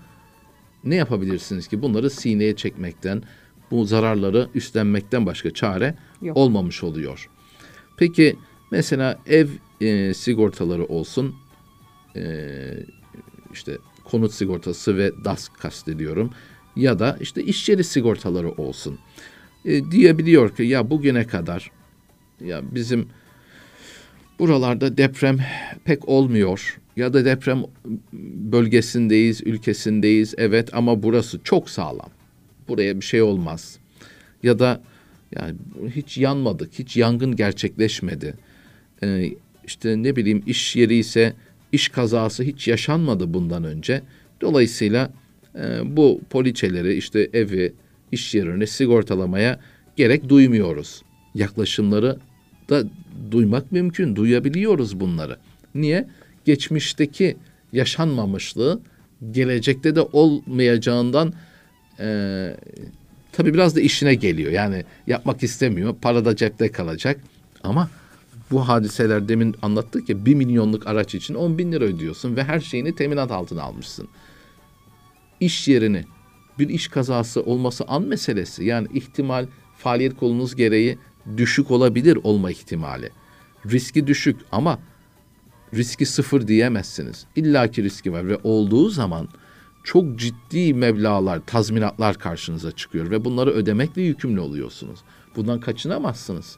ne 0.85 0.95
yapabilirsiniz 0.95 1.68
ki 1.68 1.83
bunları 1.83 2.11
sineye 2.11 2.57
çekmekten, 2.57 3.22
bu 3.70 3.85
zararları 3.85 4.48
üstlenmekten 4.55 5.27
başka 5.27 5.51
çare 5.51 5.94
Yok. 6.22 6.37
olmamış 6.37 6.85
oluyor. 6.85 7.29
Peki 7.96 8.37
mesela 8.70 9.20
ev 9.27 9.48
e, 9.81 10.14
sigortaları 10.14 10.85
olsun, 10.85 11.35
e, 12.16 12.55
işte 13.53 13.79
konut 14.05 14.33
sigortası 14.33 14.96
ve 14.96 15.12
DAS 15.24 15.48
kastediyorum 15.48 16.31
ya 16.77 16.98
da 16.98 17.16
işte 17.20 17.42
iş 17.44 17.68
yeri 17.68 17.85
sigortaları 17.85 18.51
olsun. 18.51 18.98
E, 19.64 19.90
diyebiliyor 19.90 20.57
ki 20.57 20.62
ya 20.62 20.90
bugüne 20.90 21.27
kadar 21.27 21.70
ya 22.40 22.62
bizim 22.74 23.09
buralarda 24.38 24.96
deprem 24.96 25.38
pek 25.85 26.09
olmuyor 26.09 26.79
ya 26.96 27.12
da 27.12 27.24
deprem 27.24 27.62
bölgesindeyiz, 28.53 29.40
ülkesindeyiz 29.46 30.35
evet 30.38 30.74
ama 30.74 31.03
burası 31.03 31.40
çok 31.44 31.70
sağlam. 31.70 32.11
Buraya 32.68 33.01
bir 33.01 33.05
şey 33.05 33.22
olmaz. 33.22 33.79
Ya 34.42 34.59
da 34.59 34.83
yani 35.37 35.55
hiç 35.94 36.18
yanmadık, 36.18 36.70
hiç 36.79 36.96
yangın 36.96 37.37
gerçekleşmedi. 37.37 38.35
Ee, 39.03 39.31
işte 39.66 40.03
ne 40.03 40.16
bileyim 40.16 40.42
iş 40.46 40.77
yeri 40.77 40.96
ise 40.96 41.33
iş 41.72 41.88
kazası 41.88 42.42
hiç 42.42 42.68
yaşanmadı 42.68 43.35
bundan 43.35 43.64
önce. 43.64 44.03
Dolayısıyla 44.40 45.11
e, 45.55 45.96
bu 45.96 46.20
poliçeleri 46.31 46.94
işte 46.94 47.31
evi, 47.33 47.72
iş 48.12 48.35
yerini 48.35 48.66
sigortalamaya 48.66 49.61
gerek 49.96 50.29
duymuyoruz. 50.29 51.03
Yaklaşımları 51.35 52.18
da 52.70 52.85
duymak 53.31 53.72
mümkün, 53.72 54.16
duyabiliyoruz 54.16 55.00
bunları. 55.00 55.37
Niye? 55.74 56.09
Geçmişteki 56.44 57.37
yaşanmamışlığı 57.72 58.81
gelecekte 59.31 59.96
de 59.96 60.00
olmayacağından 60.00 61.33
e, 62.00 62.57
tabii 63.33 63.54
biraz 63.54 63.76
da 63.76 63.81
işine 63.81 64.14
geliyor. 64.14 64.52
Yani 64.52 64.85
yapmak 65.07 65.42
istemiyor, 65.42 65.96
para 66.02 66.24
da 66.24 66.37
cepte 66.37 66.72
kalacak 66.72 67.20
ama 67.64 67.90
bu 68.50 68.68
hadiseler 68.68 69.28
demin 69.28 69.57
anlattık 69.62 70.09
ya 70.09 70.26
bir 70.26 70.35
milyonluk 70.35 70.87
araç 70.87 71.14
için 71.14 71.35
10 71.35 71.59
bin 71.59 71.72
lira 71.72 71.85
ödüyorsun 71.85 72.37
ve 72.37 72.44
her 72.44 72.61
şeyini 72.61 72.94
teminat 72.94 73.31
altına 73.31 73.62
almışsın. 73.62 74.09
İş 75.40 75.68
yerini 75.68 76.04
bir 76.59 76.68
iş 76.68 76.88
kazası 76.88 77.42
olması 77.42 77.85
an 77.85 78.02
meselesi. 78.02 78.64
Yani 78.64 78.88
ihtimal 78.94 79.46
faaliyet 79.78 80.16
kolunuz 80.16 80.57
gereği 80.57 80.98
düşük 81.36 81.70
olabilir 81.70 82.18
olma 82.22 82.50
ihtimali. 82.50 83.10
Riski 83.70 84.06
düşük 84.06 84.40
ama 84.52 84.78
riski 85.74 86.06
sıfır 86.06 86.48
diyemezsiniz. 86.48 87.26
İlla 87.36 87.70
ki 87.70 87.82
riski 87.82 88.12
var 88.12 88.28
ve 88.28 88.38
olduğu 88.42 88.88
zaman 88.88 89.28
çok 89.84 90.18
ciddi 90.18 90.74
meblalar, 90.74 91.40
tazminatlar 91.46 92.18
karşınıza 92.18 92.72
çıkıyor 92.72 93.10
ve 93.10 93.24
bunları 93.24 93.50
ödemekle 93.50 94.02
yükümlü 94.02 94.40
oluyorsunuz. 94.40 95.00
Bundan 95.36 95.60
kaçınamazsınız. 95.60 96.56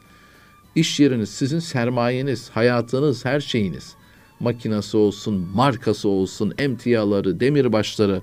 İş 0.74 1.00
yeriniz 1.00 1.30
sizin 1.30 1.59
sermayeniz, 1.59 2.50
hayatınız, 2.50 3.24
her 3.24 3.40
şeyiniz. 3.40 3.94
Makinası 4.40 4.98
olsun, 4.98 5.48
markası 5.54 6.09
olsun, 6.09 6.54
emtiaları, 6.59 7.40
demirbaşları. 7.40 8.22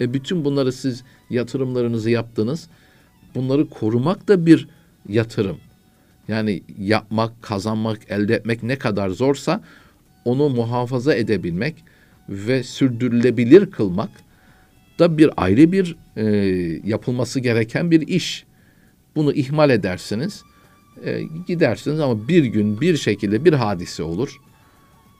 E 0.00 0.14
bütün 0.14 0.44
bunları 0.44 0.72
siz 0.72 1.04
yatırımlarınızı 1.30 2.10
yaptınız. 2.10 2.68
Bunları 3.34 3.68
korumak 3.68 4.28
da 4.28 4.46
bir 4.46 4.68
yatırım. 5.08 5.56
Yani 6.30 6.62
yapmak, 6.78 7.42
kazanmak, 7.42 7.98
elde 8.08 8.34
etmek 8.34 8.62
ne 8.62 8.76
kadar 8.76 9.08
zorsa 9.08 9.62
onu 10.24 10.48
muhafaza 10.48 11.14
edebilmek 11.14 11.84
ve 12.28 12.62
sürdürülebilir 12.62 13.70
kılmak 13.70 14.10
da 14.98 15.18
bir 15.18 15.30
ayrı 15.36 15.72
bir 15.72 15.96
e, 16.16 16.24
yapılması 16.84 17.40
gereken 17.40 17.90
bir 17.90 18.08
iş. 18.08 18.44
Bunu 19.16 19.32
ihmal 19.32 19.70
edersiniz, 19.70 20.42
e, 21.04 21.22
gidersiniz 21.46 22.00
ama 22.00 22.28
bir 22.28 22.44
gün 22.44 22.80
bir 22.80 22.96
şekilde 22.96 23.44
bir 23.44 23.52
hadise 23.52 24.02
olur, 24.02 24.40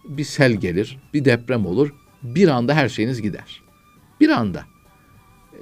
bir 0.09 0.25
sel 0.25 0.53
gelir, 0.53 0.99
bir 1.15 1.25
deprem 1.25 1.67
olur, 1.67 1.95
bir 2.23 2.49
anda 2.49 2.75
her 2.75 2.89
şeyiniz 2.89 3.23
gider. 3.23 3.63
Bir 4.21 4.29
anda. 4.29 4.65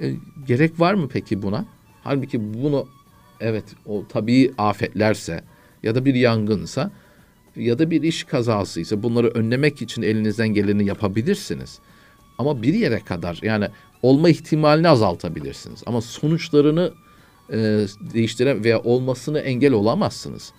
E, 0.01 0.13
gerek 0.47 0.79
var 0.79 0.93
mı 0.93 1.07
peki 1.13 1.41
buna? 1.41 1.65
Halbuki 2.03 2.53
bunu 2.53 2.87
evet 3.39 3.63
o 3.85 4.03
tabii 4.09 4.51
afetlerse 4.57 5.43
ya 5.83 5.95
da 5.95 6.05
bir 6.05 6.15
yangınsa 6.15 6.91
ya 7.55 7.79
da 7.79 7.91
bir 7.91 8.03
iş 8.03 8.23
kazasıysa 8.23 9.03
bunları 9.03 9.27
önlemek 9.27 9.81
için 9.81 10.01
elinizden 10.01 10.47
geleni 10.47 10.85
yapabilirsiniz. 10.85 11.79
Ama 12.37 12.61
bir 12.61 12.73
yere 12.73 12.99
kadar 12.99 13.39
yani 13.41 13.67
olma 14.01 14.29
ihtimalini 14.29 14.89
azaltabilirsiniz. 14.89 15.83
Ama 15.85 16.01
sonuçlarını 16.01 16.93
e, 17.51 17.57
değiştiren 18.13 18.63
veya 18.63 18.79
olmasını 18.79 19.39
engel 19.39 19.73
olamazsınız. 19.73 20.53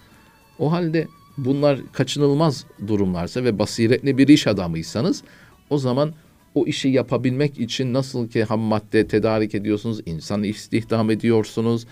O 0.59 0.73
halde 0.73 1.09
bunlar 1.39 1.81
kaçınılmaz 1.93 2.65
durumlarsa 2.87 3.45
ve 3.45 3.59
basiretli 3.59 4.19
bir 4.19 4.29
iş 4.29 4.47
adamıysanız 4.47 5.23
o 5.71 5.79
zaman 5.79 6.15
o 6.55 6.67
işi 6.67 6.89
yapabilmek 6.89 7.61
için 7.61 7.95
nasıl 7.95 8.29
ki 8.29 8.45
ham 8.45 8.61
madde 8.61 9.07
tedarik 9.07 9.55
ediyorsunuz, 9.55 10.01
insan 10.07 10.43
istihdam 10.43 11.11
ediyorsunuz, 11.11 11.87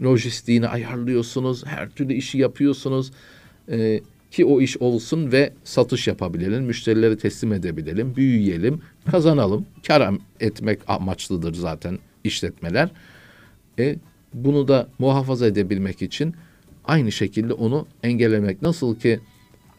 lojistiğini 0.00 0.68
ayarlıyorsunuz, 0.68 1.66
her 1.66 1.88
türlü 1.90 2.14
işi 2.14 2.38
yapıyorsunuz. 2.38 3.12
Ee, 3.68 4.00
ki 4.30 4.44
o 4.44 4.60
iş 4.60 4.76
olsun 4.76 5.32
ve 5.32 5.52
satış 5.64 6.08
yapabilelim, 6.08 6.64
müşterilere 6.64 7.18
teslim 7.18 7.52
edebilelim, 7.52 8.16
büyüyelim, 8.16 8.80
kazanalım. 9.10 9.66
Kar 9.86 10.14
etmek 10.40 10.80
amaçlıdır 10.86 11.54
zaten 11.54 11.98
işletmeler. 12.24 12.90
E, 13.78 13.96
bunu 14.34 14.68
da 14.68 14.88
muhafaza 14.98 15.46
edebilmek 15.46 16.02
için 16.02 16.34
aynı 16.84 17.12
şekilde 17.12 17.52
onu 17.52 17.86
engellemek. 18.02 18.62
Nasıl 18.62 18.98
ki 18.98 19.20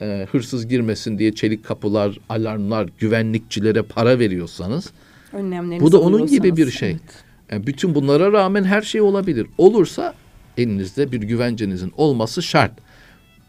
e, 0.01 0.27
hırsız 0.31 0.67
girmesin 0.67 1.19
diye 1.19 1.35
çelik 1.35 1.65
kapılar, 1.65 2.19
alarmlar, 2.29 2.89
güvenlikçilere 2.99 3.81
para 3.81 4.19
veriyorsanız 4.19 4.91
bu 5.81 5.91
da 5.91 6.01
onun 6.01 6.27
gibi 6.27 6.57
bir 6.57 6.71
şey. 6.71 6.91
Evet. 6.91 7.24
Yani 7.51 7.67
bütün 7.67 7.95
bunlara 7.95 8.31
rağmen 8.31 8.63
her 8.63 8.81
şey 8.81 9.01
olabilir. 9.01 9.47
Olursa 9.57 10.13
elinizde 10.57 11.11
bir 11.11 11.21
güvencenizin 11.21 11.93
olması 11.97 12.43
şart. 12.43 12.71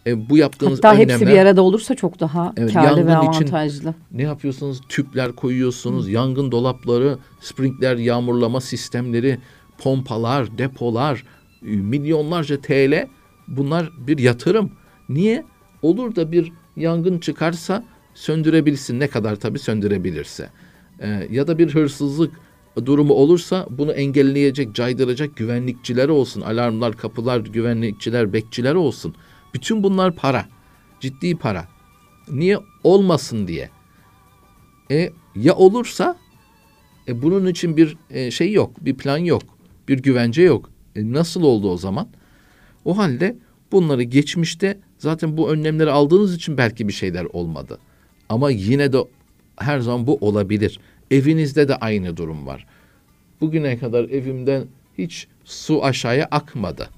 E, 0.07 0.31
bu 0.31 0.37
yaptığınız 0.37 0.79
Hatta 0.79 0.95
önlemler, 0.95 1.15
hepsi 1.15 1.27
bir 1.27 1.39
arada 1.39 1.63
olursa 1.63 1.95
çok 1.95 2.21
daha 2.21 2.53
evet, 2.57 2.73
karlı 2.73 3.07
ve 3.07 3.17
avantajlı. 3.17 3.91
Için 3.91 3.95
ne 4.13 4.23
yapıyorsunuz? 4.23 4.81
Tüpler 4.89 5.33
koyuyorsunuz, 5.33 6.07
Hı. 6.07 6.11
yangın 6.11 6.53
dolapları, 6.53 7.19
sprinkler, 7.41 7.97
yağmurlama 7.97 8.61
sistemleri, 8.61 9.39
pompalar, 9.79 10.59
depolar, 10.59 11.25
e, 11.63 11.67
milyonlarca 11.67 12.61
TL 12.61 13.07
bunlar 13.49 13.91
bir 14.07 14.19
yatırım. 14.19 14.71
Niye? 15.09 15.45
Olur 15.83 16.17
da 16.17 16.33
bir 16.33 16.53
yangın 16.77 17.19
çıkarsa 17.19 17.85
söndürebilsin 18.15 19.01
ne 19.01 19.09
kadar 19.09 19.37
tabii 19.37 19.59
söndürebilirse. 19.59 20.51
Ee, 21.01 21.29
ya 21.31 21.47
da 21.47 21.59
bir 21.59 21.75
hırsızlık 21.75 22.33
durumu 22.85 23.15
olursa 23.15 23.67
bunu 23.71 23.93
engelleyecek, 23.93 24.75
caydıracak 24.75 25.37
güvenlikçiler 25.37 26.09
olsun. 26.09 26.41
Alarmlar, 26.41 26.97
kapılar, 26.97 27.41
güvenlikçiler, 27.41 28.33
bekçiler 28.33 28.75
olsun. 28.75 29.15
Bütün 29.55 29.83
bunlar 29.83 30.17
para. 30.17 30.47
Ciddi 31.01 31.37
para. 31.37 31.69
Niye? 32.31 32.59
Olmasın 32.85 33.49
diye. 33.49 33.71
E 34.91 35.13
ya 35.37 35.55
olursa 35.55 36.17
e, 37.09 37.23
bunun 37.23 37.47
için 37.47 37.77
bir 37.77 37.97
e, 38.11 38.31
şey 38.31 38.53
yok, 38.53 38.85
bir 38.85 38.95
plan 38.95 39.19
yok, 39.19 39.43
bir 39.89 39.99
güvence 39.99 40.43
yok. 40.43 40.71
E, 40.97 41.13
nasıl 41.13 41.43
oldu 41.43 41.71
o 41.71 41.77
zaman? 41.77 42.09
O 42.85 42.99
halde 42.99 43.37
bunları 43.73 44.03
geçmişte 44.03 44.79
zaten 44.99 45.37
bu 45.37 45.51
önlemleri 45.51 45.91
aldığınız 45.91 46.35
için 46.35 46.57
belki 46.57 46.89
bir 46.89 46.93
şeyler 46.93 47.25
olmadı. 47.25 47.79
Ama 48.29 48.51
yine 48.51 48.93
de 48.93 48.99
her 49.57 49.81
zaman 49.81 50.07
bu 50.07 50.17
olabilir. 50.21 50.81
Evinizde 51.11 51.69
de 51.69 51.77
aynı 51.77 52.17
durum 52.17 52.47
var. 52.47 52.67
Bugüne 53.41 53.79
kadar 53.79 54.05
evimden 54.05 54.65
hiç 54.99 55.27
su 55.45 55.85
aşağıya 55.85 56.29
akmadı. 56.31 56.89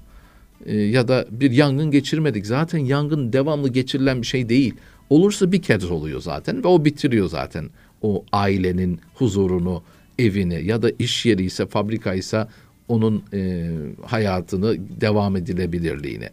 Ee, 0.65 0.75
ya 0.75 1.07
da 1.07 1.25
bir 1.31 1.51
yangın 1.51 1.91
geçirmedik. 1.91 2.45
Zaten 2.45 2.79
yangın 2.79 3.33
devamlı 3.33 3.69
geçirilen 3.69 4.21
bir 4.21 4.27
şey 4.27 4.49
değil. 4.49 4.73
Olursa 5.09 5.51
bir 5.51 5.61
kez 5.61 5.91
oluyor 5.91 6.21
zaten 6.21 6.63
ve 6.63 6.67
o 6.67 6.85
bitiriyor 6.85 7.29
zaten 7.29 7.69
o 8.01 8.25
ailenin 8.31 8.99
huzurunu, 9.15 9.83
evini 10.19 10.65
ya 10.65 10.81
da 10.81 10.91
iş 10.99 11.25
yeri 11.25 11.43
ise 11.43 11.65
fabrika 11.65 12.13
ise 12.13 12.47
onun 12.87 13.23
e, 13.33 13.69
hayatını 14.05 14.77
devam 15.01 15.35
edilebilirliğini. 15.35 16.29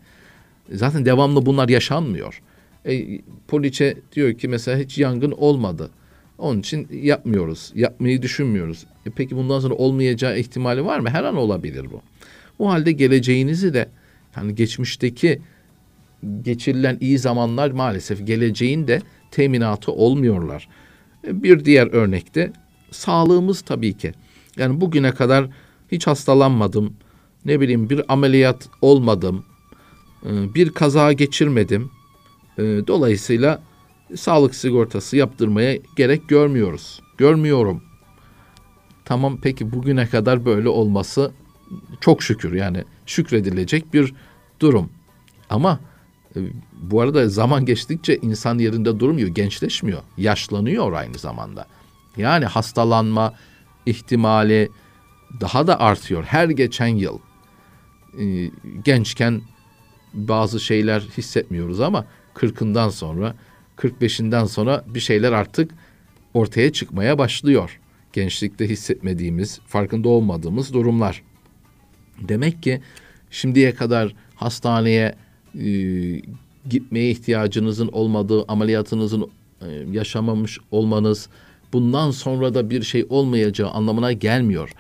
Zaten 0.73 1.05
devamlı 1.05 1.47
bunlar 1.47 1.69
yaşanmıyor. 1.69 2.43
E, 2.87 3.21
poliçe 3.49 3.97
diyor 4.13 4.35
ki 4.35 4.49
mesela 4.49 4.79
hiç 4.79 4.99
yangın 4.99 5.31
olmadı. 5.31 5.91
Onun 6.39 6.61
için 6.61 6.89
yapmıyoruz. 7.03 7.73
Yapmayı 7.75 8.23
düşünmüyoruz. 8.23 8.87
E 9.07 9.11
peki 9.11 9.37
bundan 9.37 9.61
sonra 9.61 9.75
olmayacağı 9.75 10.39
ihtimali 10.39 10.85
var 10.85 10.99
mı? 10.99 11.11
Her 11.11 11.25
an 11.25 11.37
olabilir 11.37 11.87
bu. 11.93 12.03
O 12.59 12.71
halde 12.71 12.93
geleceğinizi 12.93 13.75
de 13.75 13.89
yani 14.37 14.55
geçmişteki 14.55 15.41
geçirilen 16.43 16.99
iyi 17.01 17.19
zamanlar 17.19 17.71
maalesef 17.71 18.27
geleceğin 18.27 18.87
de 18.87 19.03
teminatı 19.31 19.93
olmuyorlar. 19.93 20.69
E, 21.27 21.43
bir 21.43 21.65
diğer 21.65 21.87
örnekte 21.87 22.53
sağlığımız 22.91 23.61
tabii 23.61 23.97
ki. 23.97 24.13
Yani 24.57 24.81
bugüne 24.81 25.13
kadar 25.13 25.49
hiç 25.93 26.07
hastalanmadım. 26.07 26.97
Ne 27.45 27.61
bileyim 27.61 27.91
bir 27.91 28.13
ameliyat 28.13 28.69
olmadım. 28.83 29.45
E, 30.25 30.55
bir 30.55 30.71
kaza 30.71 31.13
geçirmedim. 31.13 31.91
E, 32.59 32.63
dolayısıyla 32.63 33.63
sağlık 34.15 34.55
sigortası 34.55 35.17
yaptırmaya 35.17 35.79
gerek 35.97 36.29
görmüyoruz. 36.29 37.03
Görmüyorum. 37.19 37.83
Tamam 39.05 39.39
peki 39.43 39.73
bugüne 39.73 40.07
kadar 40.07 40.45
böyle 40.45 40.69
olması 40.69 41.33
çok 42.01 42.23
şükür 42.23 42.53
yani 42.53 42.85
şükredilecek 43.07 43.95
bir 43.95 44.15
durum. 44.61 44.91
Ama 45.51 45.81
e, 46.37 46.41
bu 46.83 47.01
arada 47.01 47.29
zaman 47.29 47.65
geçtikçe 47.65 48.17
insan 48.17 48.59
yerinde 48.59 49.01
durmuyor, 49.01 49.29
gençleşmiyor, 49.29 50.03
yaşlanıyor 50.17 50.93
aynı 50.93 51.19
zamanda. 51.19 51.67
Yani 52.17 52.45
hastalanma 52.45 53.35
ihtimali 53.87 54.71
daha 55.41 55.67
da 55.67 55.81
artıyor 55.81 56.25
her 56.25 56.49
geçen 56.49 56.87
yıl. 56.87 57.19
E, 58.21 58.51
gençken 58.85 59.43
bazı 60.15 60.61
şeyler 60.61 61.01
hissetmiyoruz 61.01 61.81
ama 61.81 62.07
kırkından 62.35 62.89
sonra 62.89 63.35
45'inden 63.77 64.47
sonra 64.47 64.85
bir 64.87 65.01
şeyler 65.01 65.33
artık 65.33 65.71
ortaya 66.35 66.73
çıkmaya 66.73 67.19
başlıyor. 67.19 67.81
Gençlikte 68.13 68.69
hissetmediğimiz, 68.69 69.61
farkında 69.67 70.09
olmadığımız 70.09 70.73
durumlar. 70.73 71.23
Demek 72.21 72.63
ki 72.63 72.81
şimdiye 73.31 73.75
kadar 73.75 74.15
hastaneye 74.35 75.15
e, 75.55 75.69
gitmeye 76.69 77.11
ihtiyacınızın 77.11 77.89
olmadığı, 77.89 78.45
ameliyatınızın 78.49 79.31
e, 79.61 79.67
yaşamamış 79.93 80.59
olmanız 80.71 81.29
bundan 81.73 82.11
sonra 82.11 82.55
da 82.55 82.71
bir 82.71 82.83
şey 82.83 83.07
olmayacağı 83.09 83.71
anlamına 83.71 84.13
gelmiyor. 84.13 84.73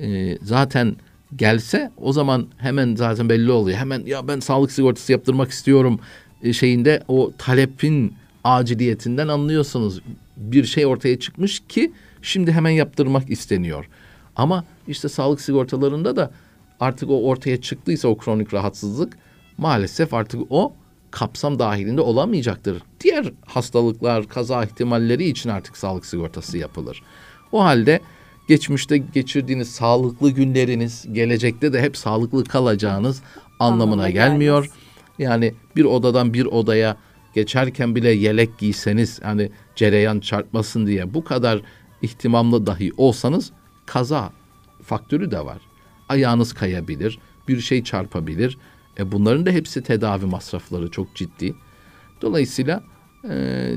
E, 0.00 0.38
zaten 0.42 0.96
gelse 1.36 1.90
o 1.96 2.12
zaman 2.12 2.46
hemen 2.56 2.94
zaten 2.94 3.28
belli 3.28 3.52
oluyor. 3.52 3.78
Hemen 3.78 4.02
ya 4.06 4.28
ben 4.28 4.40
sağlık 4.40 4.72
sigortası 4.72 5.12
yaptırmak 5.12 5.50
istiyorum 5.50 6.00
e, 6.42 6.52
şeyinde 6.52 7.02
o 7.08 7.32
talepin 7.38 8.14
aciliyetinden 8.44 9.28
anlıyorsunuz. 9.28 10.00
Bir 10.36 10.64
şey 10.64 10.86
ortaya 10.86 11.18
çıkmış 11.20 11.62
ki 11.68 11.92
şimdi 12.22 12.52
hemen 12.52 12.70
yaptırmak 12.70 13.30
isteniyor. 13.30 13.88
Ama 14.36 14.64
işte 14.88 15.08
sağlık 15.08 15.40
sigortalarında 15.40 16.16
da 16.16 16.30
artık 16.80 17.10
o 17.10 17.24
ortaya 17.24 17.60
çıktıysa 17.60 18.08
o 18.08 18.16
kronik 18.16 18.54
rahatsızlık 18.54 19.18
maalesef 19.58 20.14
artık 20.14 20.40
o 20.50 20.72
kapsam 21.10 21.58
dahilinde 21.58 22.00
olamayacaktır. 22.00 22.82
Diğer 23.00 23.32
hastalıklar, 23.46 24.28
kaza 24.28 24.64
ihtimalleri 24.64 25.28
için 25.28 25.50
artık 25.50 25.76
sağlık 25.76 26.06
sigortası 26.06 26.58
yapılır. 26.58 27.02
O 27.52 27.64
halde 27.64 28.00
geçmişte 28.48 28.98
geçirdiğiniz 28.98 29.70
sağlıklı 29.70 30.30
günleriniz 30.30 31.06
gelecekte 31.12 31.72
de 31.72 31.82
hep 31.82 31.96
sağlıklı 31.96 32.44
kalacağınız 32.44 33.22
anlamına, 33.58 33.82
anlamına 33.82 34.10
gelmiyor. 34.10 34.62
Gelmez. 34.62 34.78
Yani 35.18 35.54
bir 35.76 35.84
odadan 35.84 36.34
bir 36.34 36.46
odaya 36.46 36.96
geçerken 37.34 37.94
bile 37.94 38.10
yelek 38.10 38.58
giyseniz 38.58 39.22
hani 39.22 39.50
cereyan 39.76 40.20
çarpmasın 40.20 40.86
diye 40.86 41.14
bu 41.14 41.24
kadar 41.24 41.62
ihtimamlı 42.02 42.66
dahi 42.66 42.92
olsanız 42.96 43.52
kaza 43.86 44.32
faktörü 44.82 45.30
de 45.30 45.44
var. 45.44 45.58
Ayağınız 46.08 46.52
kayabilir, 46.52 47.18
bir 47.48 47.60
şey 47.60 47.84
çarpabilir. 47.84 48.58
E 48.98 49.12
bunların 49.12 49.46
da 49.46 49.50
hepsi 49.50 49.82
tedavi 49.82 50.26
masrafları 50.26 50.90
çok 50.90 51.14
ciddi. 51.14 51.54
Dolayısıyla 52.22 52.82
e, 53.30 53.70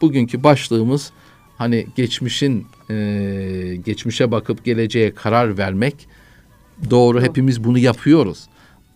bugünkü 0.00 0.42
başlığımız 0.42 1.12
hani 1.58 1.86
geçmişin 1.96 2.66
e, 2.90 3.76
geçmişe 3.84 4.30
bakıp 4.30 4.64
geleceğe 4.64 5.14
karar 5.14 5.58
vermek 5.58 6.08
doğru 6.90 7.22
hepimiz 7.22 7.64
bunu 7.64 7.78
yapıyoruz. 7.78 8.46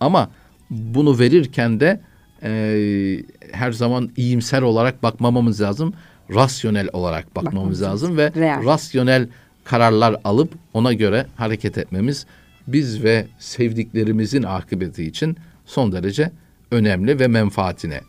Ama 0.00 0.30
bunu 0.70 1.18
verirken 1.18 1.80
de 1.80 2.00
e, 2.42 3.22
her 3.52 3.72
zaman 3.72 4.10
iyimser 4.16 4.62
olarak 4.62 5.02
bakmamamız 5.02 5.60
lazım. 5.60 5.94
Rasyonel 6.34 6.88
olarak 6.92 7.36
bakmamız 7.36 7.54
Bakmamız 7.56 7.82
lazım 7.82 8.16
ve 8.16 8.32
Real. 8.36 8.64
rasyonel 8.64 9.28
kararlar 9.64 10.16
alıp 10.24 10.52
ona 10.74 10.92
göre 10.92 11.26
hareket 11.36 11.78
etmemiz 11.78 12.26
biz 12.66 13.02
ve 13.04 13.26
sevdiklerimizin 13.38 14.42
akıbeti 14.42 15.04
için 15.04 15.36
son 15.66 15.92
derece 15.92 16.30
önemli 16.70 17.20
ve 17.20 17.26
menfaatine 17.28 18.00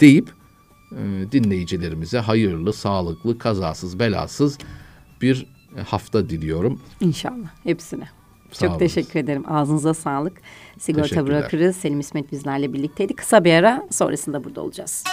deyip 0.00 0.30
e, 0.92 1.32
dinleyicilerimize 1.32 2.18
hayırlı, 2.18 2.72
sağlıklı, 2.72 3.38
kazasız, 3.38 3.98
belasız 3.98 4.58
bir 5.22 5.46
hafta 5.86 6.28
diliyorum. 6.28 6.80
İnşallah 7.00 7.48
hepsine. 7.62 8.08
Sağ 8.54 8.66
Çok 8.66 8.78
teşekkür 8.78 9.20
ederim. 9.20 9.44
Ağzınıza 9.48 9.94
sağlık. 9.94 10.32
Sigorta 10.78 11.26
bırakırız. 11.26 11.76
Selim 11.76 12.00
İsmet 12.00 12.32
bizlerle 12.32 12.72
birlikteydi. 12.72 13.14
Kısa 13.14 13.44
bir 13.44 13.52
ara 13.52 13.86
sonrasında 13.90 14.44
burada 14.44 14.60
olacağız. 14.60 15.04